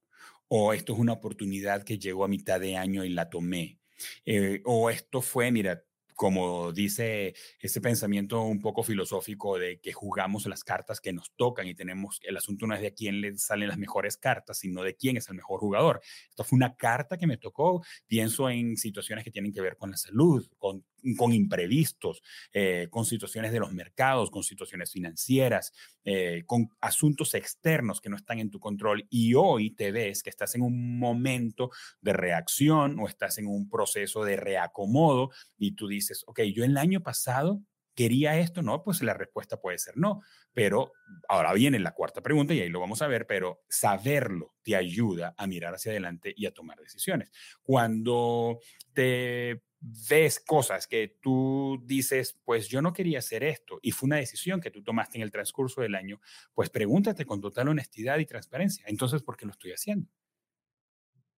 o 0.57 0.71
esto 0.73 0.93
es 0.93 0.99
una 0.99 1.13
oportunidad 1.13 1.83
que 1.83 1.99
llegó 1.99 2.23
a 2.23 2.29
mitad 2.29 2.61
de 2.61 2.77
año 2.77 3.03
y 3.03 3.09
la 3.09 3.29
tomé, 3.29 3.77
eh, 4.25 4.61
o 4.63 4.89
esto 4.89 5.21
fue, 5.21 5.51
mira, 5.51 5.83
como 6.15 6.71
dice 6.71 7.35
ese 7.59 7.81
pensamiento 7.81 8.41
un 8.41 8.61
poco 8.61 8.83
filosófico 8.83 9.59
de 9.59 9.81
que 9.81 9.91
jugamos 9.91 10.45
las 10.45 10.63
cartas 10.63 11.01
que 11.01 11.11
nos 11.11 11.33
tocan 11.35 11.67
y 11.67 11.75
tenemos, 11.75 12.21
el 12.23 12.37
asunto 12.37 12.65
no 12.67 12.73
es 12.73 12.79
de 12.79 12.87
a 12.87 12.93
quién 12.93 13.19
le 13.19 13.37
salen 13.37 13.67
las 13.67 13.77
mejores 13.77 14.15
cartas, 14.15 14.59
sino 14.59 14.81
de 14.81 14.95
quién 14.95 15.17
es 15.17 15.27
el 15.27 15.35
mejor 15.35 15.59
jugador. 15.59 16.01
Esto 16.29 16.45
fue 16.45 16.55
una 16.55 16.77
carta 16.77 17.17
que 17.17 17.27
me 17.27 17.35
tocó, 17.35 17.83
pienso 18.07 18.49
en 18.49 18.77
situaciones 18.77 19.25
que 19.25 19.31
tienen 19.31 19.51
que 19.51 19.59
ver 19.59 19.75
con 19.75 19.91
la 19.91 19.97
salud, 19.97 20.47
con 20.57 20.85
con 21.17 21.33
imprevistos, 21.33 22.21
eh, 22.53 22.87
con 22.89 23.05
situaciones 23.05 23.51
de 23.51 23.59
los 23.59 23.73
mercados, 23.73 24.31
con 24.31 24.43
situaciones 24.43 24.91
financieras, 24.91 25.73
eh, 26.03 26.43
con 26.45 26.69
asuntos 26.81 27.33
externos 27.33 28.01
que 28.01 28.09
no 28.09 28.15
están 28.15 28.39
en 28.39 28.49
tu 28.49 28.59
control 28.59 29.05
y 29.09 29.33
hoy 29.35 29.71
te 29.71 29.91
ves 29.91 30.23
que 30.23 30.29
estás 30.29 30.55
en 30.55 30.61
un 30.61 30.97
momento 30.97 31.69
de 32.01 32.13
reacción 32.13 32.99
o 32.99 33.07
estás 33.07 33.37
en 33.37 33.47
un 33.47 33.69
proceso 33.69 34.23
de 34.23 34.37
reacomodo 34.37 35.29
y 35.57 35.75
tú 35.75 35.87
dices, 35.87 36.23
ok, 36.27 36.41
yo 36.53 36.63
el 36.63 36.77
año 36.77 37.01
pasado 37.01 37.61
¿Quería 37.95 38.37
esto? 38.37 38.61
No, 38.61 38.83
pues 38.83 39.01
la 39.01 39.13
respuesta 39.13 39.61
puede 39.61 39.77
ser 39.77 39.95
no. 39.95 40.21
Pero 40.53 40.91
ahora 41.29 41.53
viene 41.53 41.79
la 41.79 41.93
cuarta 41.93 42.21
pregunta 42.21 42.53
y 42.53 42.59
ahí 42.59 42.69
lo 42.69 42.81
vamos 42.81 43.01
a 43.01 43.07
ver, 43.07 43.25
pero 43.25 43.63
saberlo 43.69 44.53
te 44.63 44.75
ayuda 44.75 45.33
a 45.37 45.47
mirar 45.47 45.73
hacia 45.73 45.91
adelante 45.91 46.33
y 46.35 46.45
a 46.45 46.53
tomar 46.53 46.77
decisiones. 46.77 47.31
Cuando 47.63 48.59
te 48.93 49.63
ves 50.09 50.39
cosas 50.39 50.87
que 50.87 51.17
tú 51.21 51.81
dices, 51.85 52.39
pues 52.43 52.67
yo 52.67 52.81
no 52.81 52.93
quería 52.93 53.19
hacer 53.19 53.43
esto 53.43 53.79
y 53.81 53.91
fue 53.91 54.07
una 54.07 54.17
decisión 54.17 54.61
que 54.61 54.71
tú 54.71 54.83
tomaste 54.83 55.17
en 55.17 55.23
el 55.23 55.31
transcurso 55.31 55.81
del 55.81 55.95
año, 55.95 56.19
pues 56.53 56.69
pregúntate 56.69 57.25
con 57.25 57.41
total 57.41 57.69
honestidad 57.69 58.17
y 58.19 58.25
transparencia, 58.25 58.85
entonces, 58.87 59.21
¿por 59.21 59.37
qué 59.37 59.45
lo 59.45 59.51
estoy 59.51 59.71
haciendo? 59.71 60.09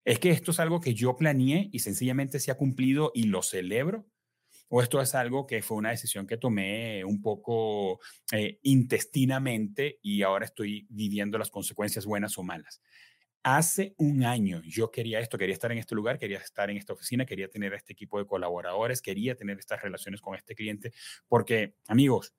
¿Es 0.05 0.19
que 0.19 0.29
esto 0.29 0.51
es 0.51 0.59
algo 0.59 0.79
que 0.79 0.93
yo 0.93 1.17
planeé 1.17 1.69
y 1.71 1.79
sencillamente 1.79 2.39
se 2.39 2.51
ha 2.51 2.55
cumplido 2.57 3.11
y 3.13 3.23
lo 3.23 3.41
celebro? 3.41 4.07
¿O 4.69 4.81
esto 4.81 5.01
es 5.01 5.15
algo 5.15 5.47
que 5.47 5.61
fue 5.61 5.77
una 5.77 5.91
decisión 5.91 6.27
que 6.27 6.37
tomé 6.37 7.03
un 7.05 7.21
poco 7.21 7.99
eh, 8.31 8.59
intestinamente 8.63 9.99
y 10.01 10.21
ahora 10.23 10.45
estoy 10.45 10.87
viviendo 10.89 11.37
las 11.37 11.51
consecuencias 11.51 12.05
buenas 12.05 12.37
o 12.37 12.43
malas? 12.43 12.81
Hace 13.49 13.95
un 13.97 14.25
año 14.25 14.61
yo 14.65 14.91
quería 14.91 15.21
esto, 15.21 15.37
quería 15.37 15.53
estar 15.53 15.71
en 15.71 15.77
este 15.77 15.95
lugar, 15.95 16.19
quería 16.19 16.39
estar 16.39 16.69
en 16.69 16.75
esta 16.75 16.91
oficina, 16.91 17.25
quería 17.25 17.47
tener 17.47 17.73
este 17.73 17.93
equipo 17.93 18.19
de 18.19 18.25
colaboradores, 18.25 19.01
quería 19.01 19.35
tener 19.35 19.57
estas 19.57 19.81
relaciones 19.81 20.19
con 20.19 20.35
este 20.35 20.53
cliente, 20.53 20.91
porque 21.29 21.75
amigos, 21.87 22.33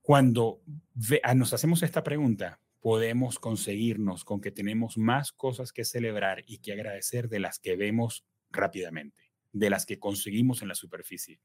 cuando 0.00 0.62
ah, 1.24 1.34
nos 1.34 1.52
hacemos 1.52 1.82
esta 1.82 2.02
pregunta, 2.02 2.58
podemos 2.80 3.38
conseguirnos 3.38 4.24
con 4.24 4.40
que 4.40 4.50
tenemos 4.50 4.96
más 4.96 5.30
cosas 5.30 5.74
que 5.74 5.84
celebrar 5.84 6.42
y 6.46 6.56
que 6.60 6.72
agradecer 6.72 7.28
de 7.28 7.40
las 7.40 7.58
que 7.58 7.76
vemos 7.76 8.24
rápidamente, 8.50 9.34
de 9.52 9.68
las 9.68 9.84
que 9.84 9.98
conseguimos 9.98 10.62
en 10.62 10.68
la 10.68 10.74
superficie 10.74 11.42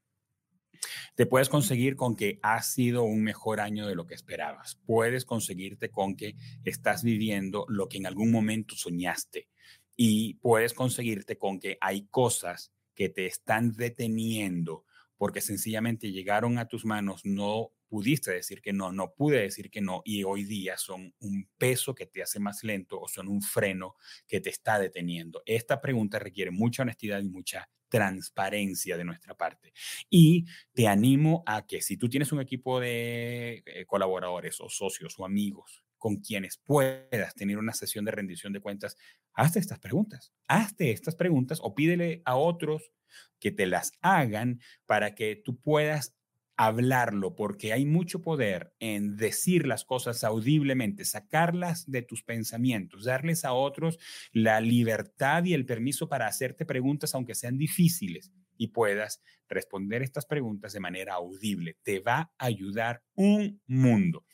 te 1.14 1.26
puedes 1.26 1.48
conseguir 1.48 1.96
con 1.96 2.16
que 2.16 2.38
ha 2.42 2.62
sido 2.62 3.02
un 3.02 3.22
mejor 3.22 3.60
año 3.60 3.86
de 3.86 3.94
lo 3.94 4.06
que 4.06 4.14
esperabas. 4.14 4.80
Puedes 4.86 5.24
conseguirte 5.24 5.90
con 5.90 6.16
que 6.16 6.36
estás 6.64 7.02
viviendo 7.02 7.66
lo 7.68 7.88
que 7.88 7.98
en 7.98 8.06
algún 8.06 8.30
momento 8.30 8.74
soñaste. 8.76 9.48
Y 9.96 10.34
puedes 10.34 10.74
conseguirte 10.74 11.38
con 11.38 11.58
que 11.58 11.78
hay 11.80 12.06
cosas 12.08 12.72
que 12.94 13.08
te 13.08 13.26
están 13.26 13.72
deteniendo 13.72 14.84
porque 15.16 15.40
sencillamente 15.40 16.12
llegaron 16.12 16.58
a 16.58 16.68
tus 16.68 16.84
manos, 16.84 17.24
no 17.24 17.72
pudiste 17.88 18.32
decir 18.32 18.60
que 18.60 18.72
no, 18.72 18.92
no 18.92 19.14
pude 19.14 19.40
decir 19.40 19.70
que 19.70 19.80
no 19.80 20.02
y 20.04 20.24
hoy 20.24 20.44
día 20.44 20.76
son 20.76 21.14
un 21.20 21.48
peso 21.56 21.94
que 21.94 22.06
te 22.06 22.22
hace 22.22 22.40
más 22.40 22.64
lento 22.64 23.00
o 23.00 23.08
son 23.08 23.28
un 23.28 23.42
freno 23.42 23.94
que 24.26 24.40
te 24.40 24.50
está 24.50 24.78
deteniendo. 24.78 25.42
Esta 25.46 25.80
pregunta 25.80 26.18
requiere 26.18 26.50
mucha 26.50 26.82
honestidad 26.82 27.20
y 27.20 27.28
mucha 27.28 27.70
transparencia 27.88 28.96
de 28.96 29.04
nuestra 29.04 29.34
parte. 29.34 29.72
Y 30.10 30.46
te 30.72 30.88
animo 30.88 31.42
a 31.46 31.66
que 31.66 31.82
si 31.82 31.96
tú 31.96 32.08
tienes 32.08 32.32
un 32.32 32.40
equipo 32.40 32.80
de 32.80 33.62
eh, 33.66 33.86
colaboradores 33.86 34.60
o 34.60 34.68
socios 34.68 35.14
o 35.18 35.24
amigos 35.24 35.84
con 35.98 36.16
quienes 36.16 36.58
puedas 36.58 37.34
tener 37.34 37.58
una 37.58 37.72
sesión 37.72 38.04
de 38.04 38.10
rendición 38.12 38.52
de 38.52 38.60
cuentas, 38.60 38.96
hazte 39.32 39.58
estas 39.58 39.78
preguntas, 39.78 40.32
hazte 40.46 40.90
estas 40.90 41.16
preguntas 41.16 41.58
o 41.62 41.74
pídele 41.74 42.22
a 42.24 42.36
otros 42.36 42.92
que 43.40 43.50
te 43.50 43.66
las 43.66 43.92
hagan 44.00 44.60
para 44.86 45.14
que 45.14 45.36
tú 45.36 45.58
puedas 45.58 46.14
hablarlo, 46.56 47.34
porque 47.34 47.72
hay 47.72 47.84
mucho 47.84 48.22
poder 48.22 48.72
en 48.80 49.16
decir 49.16 49.66
las 49.66 49.84
cosas 49.84 50.24
audiblemente, 50.24 51.04
sacarlas 51.04 51.90
de 51.90 52.02
tus 52.02 52.22
pensamientos, 52.22 53.04
darles 53.04 53.44
a 53.44 53.52
otros 53.52 53.98
la 54.32 54.60
libertad 54.60 55.44
y 55.44 55.54
el 55.54 55.66
permiso 55.66 56.08
para 56.08 56.26
hacerte 56.26 56.64
preguntas, 56.64 57.14
aunque 57.14 57.34
sean 57.34 57.58
difíciles, 57.58 58.32
y 58.56 58.68
puedas 58.68 59.22
responder 59.48 60.02
estas 60.02 60.26
preguntas 60.26 60.72
de 60.72 60.80
manera 60.80 61.14
audible. 61.14 61.76
Te 61.82 62.00
va 62.00 62.32
a 62.38 62.46
ayudar 62.46 63.02
un 63.14 63.60
mundo. 63.66 64.24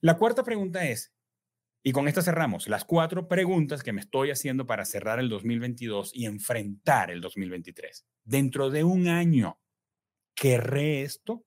La 0.00 0.18
cuarta 0.18 0.42
pregunta 0.42 0.86
es, 0.88 1.14
y 1.82 1.92
con 1.92 2.08
esta 2.08 2.22
cerramos, 2.22 2.66
las 2.66 2.84
cuatro 2.84 3.28
preguntas 3.28 3.82
que 3.82 3.92
me 3.92 4.00
estoy 4.00 4.30
haciendo 4.30 4.66
para 4.66 4.86
cerrar 4.86 5.20
el 5.20 5.28
2022 5.28 6.12
y 6.14 6.24
enfrentar 6.24 7.10
el 7.10 7.20
2023. 7.20 8.06
Dentro 8.24 8.70
de 8.70 8.84
un 8.84 9.08
año, 9.08 9.58
¿Querré 10.34 11.02
esto? 11.02 11.44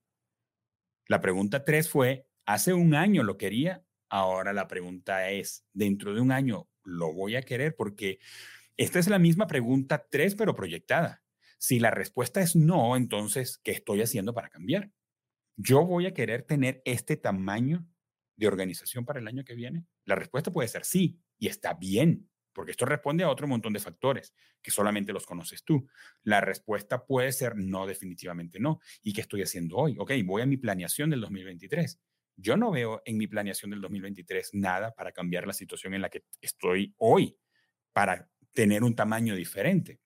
La 1.08 1.22
pregunta 1.22 1.64
tres 1.64 1.90
fue, 1.90 2.28
hace 2.46 2.74
un 2.74 2.96
año 2.96 3.24
lo 3.24 3.38
quería, 3.38 3.84
ahora 4.10 4.54
la 4.54 4.68
pregunta 4.68 5.30
es, 5.30 5.66
dentro 5.74 6.14
de 6.14 6.22
un 6.22 6.32
año 6.32 6.70
lo 6.84 7.14
voy 7.14 7.36
a 7.36 7.42
querer 7.42 7.76
porque 7.76 8.20
esta 8.78 9.00
es 9.00 9.08
la 9.08 9.20
misma 9.20 9.48
pregunta 9.48 10.06
tres, 10.10 10.36
pero 10.36 10.56
proyectada. 10.56 11.24
Si 11.58 11.80
la 11.80 11.92
respuesta 11.92 12.42
es 12.42 12.56
no, 12.56 12.96
entonces, 12.96 13.58
¿qué 13.64 13.72
estoy 13.72 14.02
haciendo 14.02 14.34
para 14.34 14.50
cambiar? 14.50 14.92
¿Yo 15.56 15.86
voy 15.86 16.06
a 16.06 16.14
querer 16.14 16.44
tener 16.44 16.82
este 16.86 17.18
tamaño 17.18 17.88
de 18.36 18.48
organización 18.48 19.06
para 19.06 19.20
el 19.20 19.28
año 19.28 19.44
que 19.44 19.56
viene? 19.56 19.86
La 20.06 20.16
respuesta 20.16 20.52
puede 20.52 20.68
ser 20.68 20.86
sí, 20.86 21.20
y 21.40 21.48
está 21.48 21.74
bien, 21.74 22.30
porque 22.58 22.72
esto 22.72 22.88
responde 22.88 23.24
a 23.24 23.30
otro 23.30 23.48
montón 23.48 23.72
de 23.72 23.80
factores 23.80 24.34
que 24.64 24.72
solamente 24.72 25.14
los 25.14 25.28
conoces 25.28 25.64
tú. 25.64 25.88
La 26.24 26.42
respuesta 26.42 27.06
puede 27.06 27.32
ser 27.32 27.56
no, 27.56 27.86
definitivamente 27.86 28.60
no. 28.60 28.80
¿Y 29.04 29.14
qué 29.14 29.22
estoy 29.22 29.44
haciendo 29.44 29.78
hoy? 29.78 29.96
Ok, 30.00 30.14
voy 30.26 30.42
a 30.42 30.48
mi 30.48 30.58
planeación 30.58 31.12
del 31.12 31.22
2023. 31.22 32.02
Yo 32.36 32.58
no 32.58 32.72
veo 32.72 33.04
en 33.06 33.16
mi 33.20 33.28
planeación 33.28 33.70
del 33.70 33.82
2023 33.82 34.56
nada 34.56 34.96
para 34.96 35.12
cambiar 35.12 35.46
la 35.46 35.54
situación 35.54 35.94
en 35.94 36.02
la 36.02 36.10
que 36.10 36.24
estoy 36.42 36.96
hoy, 36.98 37.38
para 37.94 38.28
tener 38.54 38.84
un 38.84 38.96
tamaño 38.96 39.36
diferente 39.36 40.00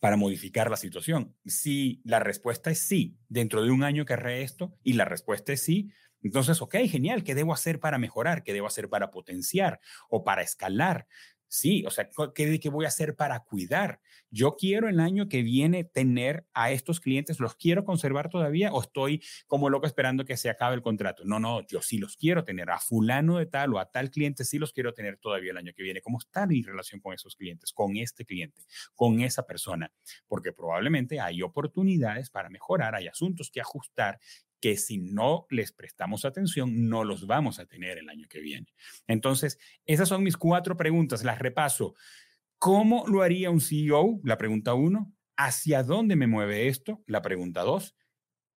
para 0.00 0.16
modificar 0.16 0.70
la 0.70 0.76
situación? 0.76 1.36
Si 1.44 2.00
la 2.04 2.20
respuesta 2.20 2.70
es 2.70 2.78
sí, 2.78 3.18
dentro 3.28 3.62
de 3.62 3.70
un 3.70 3.82
año 3.82 4.04
querré 4.04 4.42
esto 4.42 4.78
y 4.84 4.94
la 4.94 5.04
respuesta 5.04 5.52
es 5.52 5.62
sí, 5.62 5.90
entonces, 6.24 6.62
ok, 6.62 6.76
genial, 6.88 7.22
¿qué 7.22 7.34
debo 7.34 7.52
hacer 7.52 7.78
para 7.80 7.98
mejorar? 7.98 8.42
¿Qué 8.44 8.54
debo 8.54 8.66
hacer 8.66 8.88
para 8.88 9.10
potenciar 9.10 9.78
o 10.08 10.24
para 10.24 10.40
escalar? 10.40 11.06
Sí, 11.54 11.84
o 11.86 11.90
sea, 11.92 12.10
¿qué, 12.34 12.58
¿qué, 12.58 12.68
voy 12.68 12.84
a 12.84 12.88
hacer 12.88 13.14
para 13.14 13.38
cuidar? 13.44 14.00
Yo 14.28 14.56
quiero 14.56 14.88
el 14.88 14.98
año 14.98 15.28
que 15.28 15.44
viene 15.44 15.84
tener 15.84 16.48
a 16.52 16.72
estos 16.72 16.98
clientes, 16.98 17.38
¿los 17.38 17.54
quiero 17.54 17.84
conservar 17.84 18.28
todavía 18.28 18.72
o 18.72 18.82
estoy 18.82 19.22
como 19.46 19.70
loco 19.70 19.86
esperando 19.86 20.24
que 20.24 20.36
se 20.36 20.50
acabe 20.50 20.74
el 20.74 20.82
contrato? 20.82 21.22
No, 21.24 21.38
no, 21.38 21.64
yo 21.68 21.80
sí 21.80 21.98
los 21.98 22.16
quiero 22.16 22.42
tener. 22.42 22.70
A 22.70 22.80
fulano 22.80 23.38
de 23.38 23.46
tal 23.46 23.72
o 23.72 23.78
a 23.78 23.88
tal 23.88 24.10
cliente 24.10 24.44
sí 24.44 24.58
los 24.58 24.72
quiero 24.72 24.94
tener 24.94 25.16
todavía 25.18 25.52
el 25.52 25.56
año 25.56 25.72
que 25.76 25.84
viene. 25.84 26.00
¿Cómo 26.02 26.18
está 26.18 26.44
mi 26.44 26.60
relación 26.60 27.00
con 27.00 27.14
esos 27.14 27.36
clientes, 27.36 27.72
con 27.72 27.96
este 27.98 28.24
cliente, 28.24 28.64
con 28.96 29.20
esa 29.20 29.46
persona? 29.46 29.92
Porque 30.26 30.52
probablemente 30.52 31.20
hay 31.20 31.40
oportunidades 31.40 32.30
para 32.30 32.50
mejorar, 32.50 32.96
hay 32.96 33.06
asuntos 33.06 33.52
que 33.52 33.60
ajustar 33.60 34.18
que 34.64 34.78
si 34.78 34.96
no 34.96 35.46
les 35.50 35.72
prestamos 35.72 36.24
atención, 36.24 36.88
no 36.88 37.04
los 37.04 37.26
vamos 37.26 37.58
a 37.58 37.66
tener 37.66 37.98
el 37.98 38.08
año 38.08 38.26
que 38.30 38.40
viene. 38.40 38.72
Entonces, 39.06 39.58
esas 39.84 40.08
son 40.08 40.22
mis 40.22 40.38
cuatro 40.38 40.74
preguntas, 40.74 41.22
las 41.22 41.38
repaso. 41.38 41.94
¿Cómo 42.58 43.04
lo 43.06 43.20
haría 43.20 43.50
un 43.50 43.60
CEO? 43.60 44.20
La 44.24 44.38
pregunta 44.38 44.72
uno. 44.72 45.12
¿Hacia 45.36 45.82
dónde 45.82 46.16
me 46.16 46.26
mueve 46.26 46.68
esto? 46.68 47.04
La 47.06 47.20
pregunta 47.20 47.60
dos. 47.60 47.94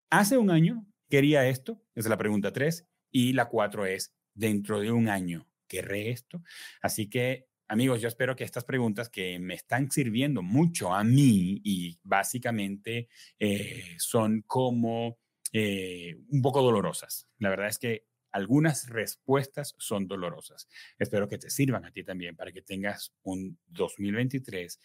Hace 0.10 0.38
un 0.38 0.50
año 0.50 0.88
quería 1.10 1.46
esto, 1.46 1.84
es 1.94 2.08
la 2.08 2.18
pregunta 2.18 2.54
tres. 2.54 2.86
Y 3.12 3.34
la 3.34 3.50
cuatro 3.50 3.86
es, 3.86 4.16
dentro 4.34 4.80
de 4.80 4.94
un 4.94 5.10
año, 5.10 5.50
¿querré 5.68 6.12
esto? 6.12 6.42
Así 6.82 7.10
que 7.10 7.50
amigos, 7.68 8.00
yo 8.00 8.08
espero 8.08 8.34
que 8.38 8.46
estas 8.46 8.64
preguntas 8.64 9.10
que 9.10 9.40
me 9.40 9.56
están 9.56 9.92
sirviendo 9.92 10.42
mucho 10.42 10.94
a 10.94 11.04
mí 11.04 11.60
y 11.66 12.00
básicamente 12.02 13.10
eh, 13.40 13.96
son 13.98 14.42
como 14.48 15.18
eh, 15.54 16.18
un 16.30 16.42
poco 16.42 16.62
dolorosas. 16.62 17.28
La 17.40 17.50
verdad 17.50 17.68
es 17.68 17.80
que 17.80 18.06
algunas 18.32 18.90
respuestas 18.90 19.76
son 19.78 20.08
dolorosas. 20.08 20.68
Espero 21.00 21.28
que 21.28 21.38
te 21.38 21.50
sirvan 21.50 21.86
a 21.86 21.92
ti 21.92 22.04
también 22.04 22.36
para 22.36 22.52
que 22.52 22.62
tengas 22.62 23.14
un 23.24 23.58
2023 23.68 24.80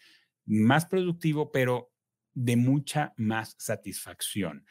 más 0.47 0.87
productivo, 0.87 1.51
pero 1.53 1.93
de 2.35 2.57
mucha 2.57 3.13
más 3.17 3.55
satisfacción. 3.59 4.67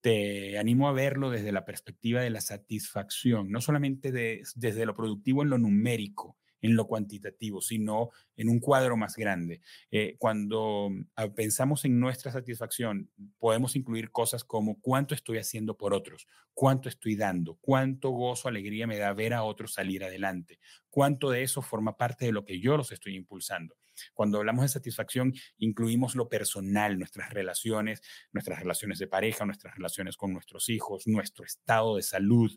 Te 0.00 0.58
animo 0.58 0.88
a 0.88 0.92
verlo 0.92 1.30
desde 1.30 1.52
la 1.52 1.64
perspectiva 1.64 2.20
de 2.20 2.30
la 2.30 2.40
satisfacción, 2.40 3.50
no 3.50 3.60
solamente 3.60 4.12
desde 4.12 4.86
lo 4.86 4.94
productivo 4.94 5.42
en 5.42 5.50
lo 5.50 5.58
numérico, 5.58 6.36
en 6.64 6.76
lo 6.76 6.86
cuantitativo, 6.86 7.60
sino 7.60 8.08
en 8.36 8.48
un 8.48 8.58
cuadro 8.58 8.96
más 8.96 9.16
grande. 9.16 9.60
Eh, 9.90 10.16
cuando 10.18 10.88
ah, 11.14 11.28
pensamos 11.28 11.84
en 11.84 12.00
nuestra 12.00 12.32
satisfacción, 12.32 13.10
podemos 13.38 13.76
incluir 13.76 14.10
cosas 14.10 14.44
como 14.44 14.80
cuánto 14.80 15.14
estoy 15.14 15.36
haciendo 15.36 15.76
por 15.76 15.92
otros, 15.92 16.26
cuánto 16.54 16.88
estoy 16.88 17.16
dando, 17.16 17.58
cuánto 17.60 18.08
gozo, 18.08 18.48
alegría 18.48 18.86
me 18.86 18.96
da 18.96 19.12
ver 19.12 19.34
a 19.34 19.42
otros 19.42 19.74
salir 19.74 20.04
adelante, 20.04 20.58
cuánto 20.88 21.28
de 21.28 21.42
eso 21.42 21.60
forma 21.60 21.98
parte 21.98 22.24
de 22.24 22.32
lo 22.32 22.46
que 22.46 22.58
yo 22.58 22.78
los 22.78 22.92
estoy 22.92 23.14
impulsando. 23.14 23.76
Cuando 24.14 24.38
hablamos 24.38 24.62
de 24.62 24.68
satisfacción, 24.68 25.34
incluimos 25.58 26.14
lo 26.14 26.30
personal, 26.30 26.98
nuestras 26.98 27.30
relaciones, 27.30 28.00
nuestras 28.32 28.58
relaciones 28.58 28.98
de 28.98 29.06
pareja, 29.06 29.44
nuestras 29.44 29.74
relaciones 29.74 30.16
con 30.16 30.32
nuestros 30.32 30.70
hijos, 30.70 31.06
nuestro 31.06 31.44
estado 31.44 31.96
de 31.96 32.02
salud, 32.02 32.50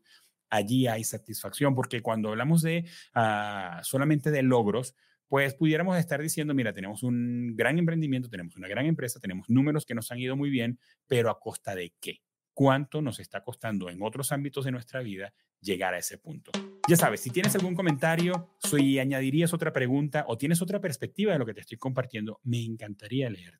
allí 0.49 0.87
hay 0.87 1.03
satisfacción, 1.03 1.75
porque 1.75 2.01
cuando 2.01 2.29
hablamos 2.29 2.61
de 2.61 2.85
ah, 3.13 3.81
solamente 3.83 4.31
de 4.31 4.43
logros, 4.43 4.95
pues 5.27 5.53
pudiéramos 5.55 5.97
estar 5.97 6.21
diciendo, 6.21 6.53
mira, 6.53 6.73
tenemos 6.73 7.03
un 7.03 7.55
gran 7.55 7.77
emprendimiento, 7.77 8.29
tenemos 8.29 8.55
una 8.55 8.67
gran 8.67 8.85
empresa, 8.85 9.19
tenemos 9.19 9.49
números 9.49 9.85
que 9.85 9.95
nos 9.95 10.11
han 10.11 10.19
ido 10.19 10.35
muy 10.35 10.49
bien, 10.49 10.79
pero 11.05 11.29
a 11.29 11.39
costa 11.39 11.75
de 11.75 11.93
qué? 11.99 12.21
¿Cuánto 12.53 13.01
nos 13.01 13.19
está 13.19 13.43
costando 13.43 13.89
en 13.89 14.01
otros 14.01 14.31
ámbitos 14.31 14.65
de 14.65 14.71
nuestra 14.71 15.01
vida 15.01 15.33
llegar 15.61 15.93
a 15.93 15.99
ese 15.99 16.17
punto? 16.17 16.51
Ya 16.87 16.95
sabes, 16.95 17.19
si 17.19 17.29
tienes 17.29 17.53
algún 17.55 17.75
comentario, 17.75 18.55
si 18.59 18.97
añadirías 18.97 19.53
otra 19.53 19.73
pregunta 19.73 20.25
o 20.27 20.37
tienes 20.37 20.61
otra 20.61 20.79
perspectiva 20.79 21.33
de 21.33 21.39
lo 21.39 21.45
que 21.45 21.53
te 21.53 21.61
estoy 21.61 21.77
compartiendo, 21.77 22.39
me 22.43 22.63
encantaría 22.63 23.29
leer. 23.29 23.59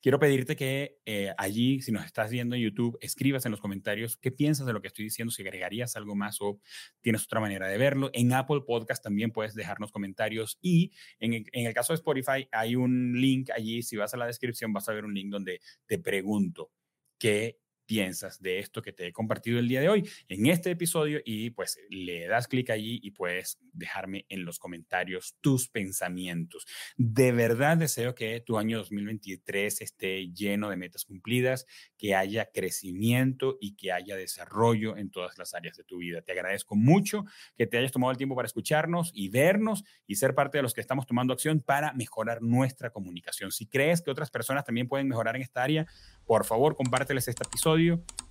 Quiero 0.00 0.18
pedirte 0.18 0.56
que 0.56 0.98
eh, 1.06 1.32
allí, 1.36 1.80
si 1.80 1.92
nos 1.92 2.04
estás 2.04 2.30
viendo 2.30 2.56
en 2.56 2.62
YouTube, 2.62 2.98
escribas 3.00 3.44
en 3.46 3.52
los 3.52 3.60
comentarios 3.60 4.16
qué 4.16 4.30
piensas 4.30 4.66
de 4.66 4.72
lo 4.72 4.80
que 4.80 4.88
estoy 4.88 5.04
diciendo, 5.04 5.32
si 5.32 5.42
agregarías 5.42 5.96
algo 5.96 6.14
más 6.14 6.40
o 6.40 6.60
tienes 7.00 7.24
otra 7.24 7.40
manera 7.40 7.68
de 7.68 7.78
verlo. 7.78 8.10
En 8.12 8.32
Apple 8.32 8.62
Podcast 8.66 9.02
también 9.02 9.30
puedes 9.30 9.54
dejarnos 9.54 9.92
comentarios 9.92 10.58
y 10.60 10.92
en, 11.18 11.32
en 11.34 11.66
el 11.66 11.74
caso 11.74 11.92
de 11.92 11.96
Spotify 11.96 12.48
hay 12.52 12.76
un 12.76 13.20
link 13.20 13.50
allí, 13.50 13.82
si 13.82 13.96
vas 13.96 14.14
a 14.14 14.16
la 14.16 14.26
descripción 14.26 14.72
vas 14.72 14.88
a 14.88 14.92
ver 14.92 15.04
un 15.04 15.14
link 15.14 15.30
donde 15.30 15.60
te 15.86 15.98
pregunto 15.98 16.70
qué 17.18 17.58
piensas 17.88 18.40
de 18.42 18.58
esto 18.58 18.82
que 18.82 18.92
te 18.92 19.06
he 19.06 19.12
compartido 19.12 19.58
el 19.58 19.66
día 19.66 19.80
de 19.80 19.88
hoy 19.88 20.08
en 20.28 20.46
este 20.46 20.70
episodio 20.70 21.20
y 21.24 21.50
pues 21.50 21.80
le 21.88 22.26
das 22.26 22.46
clic 22.46 22.68
allí 22.68 23.00
y 23.02 23.12
puedes 23.12 23.58
dejarme 23.72 24.26
en 24.28 24.44
los 24.44 24.58
comentarios 24.58 25.36
tus 25.40 25.68
pensamientos. 25.68 26.66
De 26.98 27.32
verdad 27.32 27.78
deseo 27.78 28.14
que 28.14 28.40
tu 28.40 28.58
año 28.58 28.76
2023 28.76 29.80
esté 29.80 30.30
lleno 30.32 30.68
de 30.68 30.76
metas 30.76 31.06
cumplidas, 31.06 31.66
que 31.96 32.14
haya 32.14 32.50
crecimiento 32.52 33.56
y 33.58 33.74
que 33.74 33.90
haya 33.90 34.16
desarrollo 34.16 34.98
en 34.98 35.10
todas 35.10 35.38
las 35.38 35.54
áreas 35.54 35.78
de 35.78 35.84
tu 35.84 35.96
vida. 35.96 36.20
Te 36.20 36.32
agradezco 36.32 36.76
mucho 36.76 37.24
que 37.56 37.66
te 37.66 37.78
hayas 37.78 37.92
tomado 37.92 38.10
el 38.10 38.18
tiempo 38.18 38.36
para 38.36 38.46
escucharnos 38.46 39.12
y 39.14 39.30
vernos 39.30 39.82
y 40.06 40.16
ser 40.16 40.34
parte 40.34 40.58
de 40.58 40.62
los 40.62 40.74
que 40.74 40.82
estamos 40.82 41.06
tomando 41.06 41.32
acción 41.32 41.60
para 41.60 41.94
mejorar 41.94 42.42
nuestra 42.42 42.90
comunicación. 42.90 43.50
Si 43.50 43.66
crees 43.66 44.02
que 44.02 44.10
otras 44.10 44.30
personas 44.30 44.66
también 44.66 44.88
pueden 44.88 45.08
mejorar 45.08 45.36
en 45.36 45.42
esta 45.42 45.62
área, 45.62 45.86
por 46.26 46.44
favor, 46.44 46.76
compárteles 46.76 47.26
este 47.28 47.44
episodio, 47.44 47.77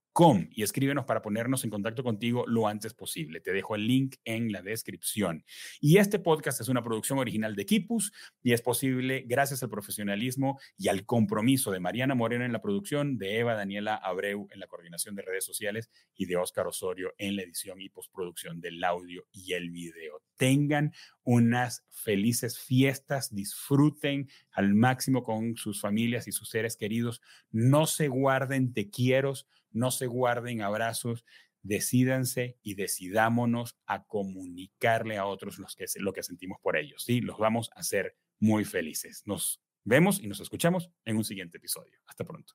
y 0.51 0.63
escríbenos 0.63 1.07
para 1.07 1.23
ponernos 1.23 1.65
en 1.65 1.71
contacto 1.71 2.05
contigo 2.05 2.45
lo 2.47 2.69
antes 2.69 2.93
posible. 2.93 3.41
Te 3.41 3.53
dejo 3.53 3.75
el 3.75 3.87
link 3.87 4.17
en 4.25 4.53
la 4.53 4.61
descripción. 4.61 5.45
Y 5.81 5.97
este 5.97 6.19
podcast 6.19 6.61
es 6.61 6.69
una 6.69 6.83
producción 6.83 7.19
original 7.19 7.57
de 7.57 7.65
Kipus 7.65 8.13
y 8.43 8.53
es 8.53 8.61
posible 8.61 9.25
gracias 9.27 9.63
al 9.63 9.71
profesionalismo 9.71 10.61
y 10.77 10.89
al 10.89 11.07
compromiso 11.07 11.71
de 11.71 11.81
Mariana 11.81 12.15
Moreno 12.15 12.45
en 12.45 12.53
la 12.53 12.61
producción, 12.61 13.17
de 13.17 13.39
Eva 13.39 13.55
Daniela 13.55 13.97
Abreu 13.97 14.49
en 14.51 14.61
la 14.61 14.67
coordinación 14.67 15.15
de 15.15 15.23
redes 15.23 15.47
sociales 15.47 15.91
y 16.15 16.27
de 16.27 16.37
Óscar 16.37 16.67
Osorio 16.67 17.15
en 17.17 17.35
la 17.37 17.43
edición 17.43 17.81
y 17.81 17.89
postproducción 17.89 18.61
del 18.61 18.85
audio 18.85 19.27
y 19.33 19.55
el 19.55 19.71
video. 19.71 20.23
tengan 20.37 20.93
unas 21.25 21.85
felices 21.89 22.59
fiestas, 22.59 23.33
disfruten 23.33 24.29
al 24.51 24.75
máximo 24.75 25.23
con 25.23 25.57
sus 25.57 25.81
familias 25.81 26.27
y 26.27 26.33
sus 26.33 26.49
seres 26.49 26.77
queridos, 26.77 27.23
no 27.53 27.87
se 27.87 28.09
guarden 28.09 28.73
te 28.73 28.91
quiero, 28.91 29.35
no 29.73 29.91
se 29.91 30.07
guarden 30.07 30.63
abrazos, 30.63 31.25
decídanse 31.63 32.59
y 32.63 32.75
decidámonos 32.75 33.79
a 33.87 34.05
comunicarle 34.05 35.17
a 35.17 35.27
otros 35.27 35.59
los 35.59 35.77
que, 35.77 35.87
lo 35.97 36.13
que 36.13 36.23
sentimos 36.23 36.59
por 36.61 36.77
ellos, 36.77 37.05
¿sí? 37.05 37.21
Los 37.21 37.39
vamos 37.39 37.71
a 37.75 37.81
hacer 37.81 38.17
muy 38.41 38.65
felices. 38.65 39.23
Nos 39.27 39.63
vemos 39.85 40.21
y 40.21 40.27
nos 40.27 40.41
escuchamos 40.41 40.91
en 41.05 41.17
un 41.17 41.25
siguiente 41.25 41.59
episodio. 41.59 42.01
Hasta 42.07 42.25
pronto. 42.25 42.55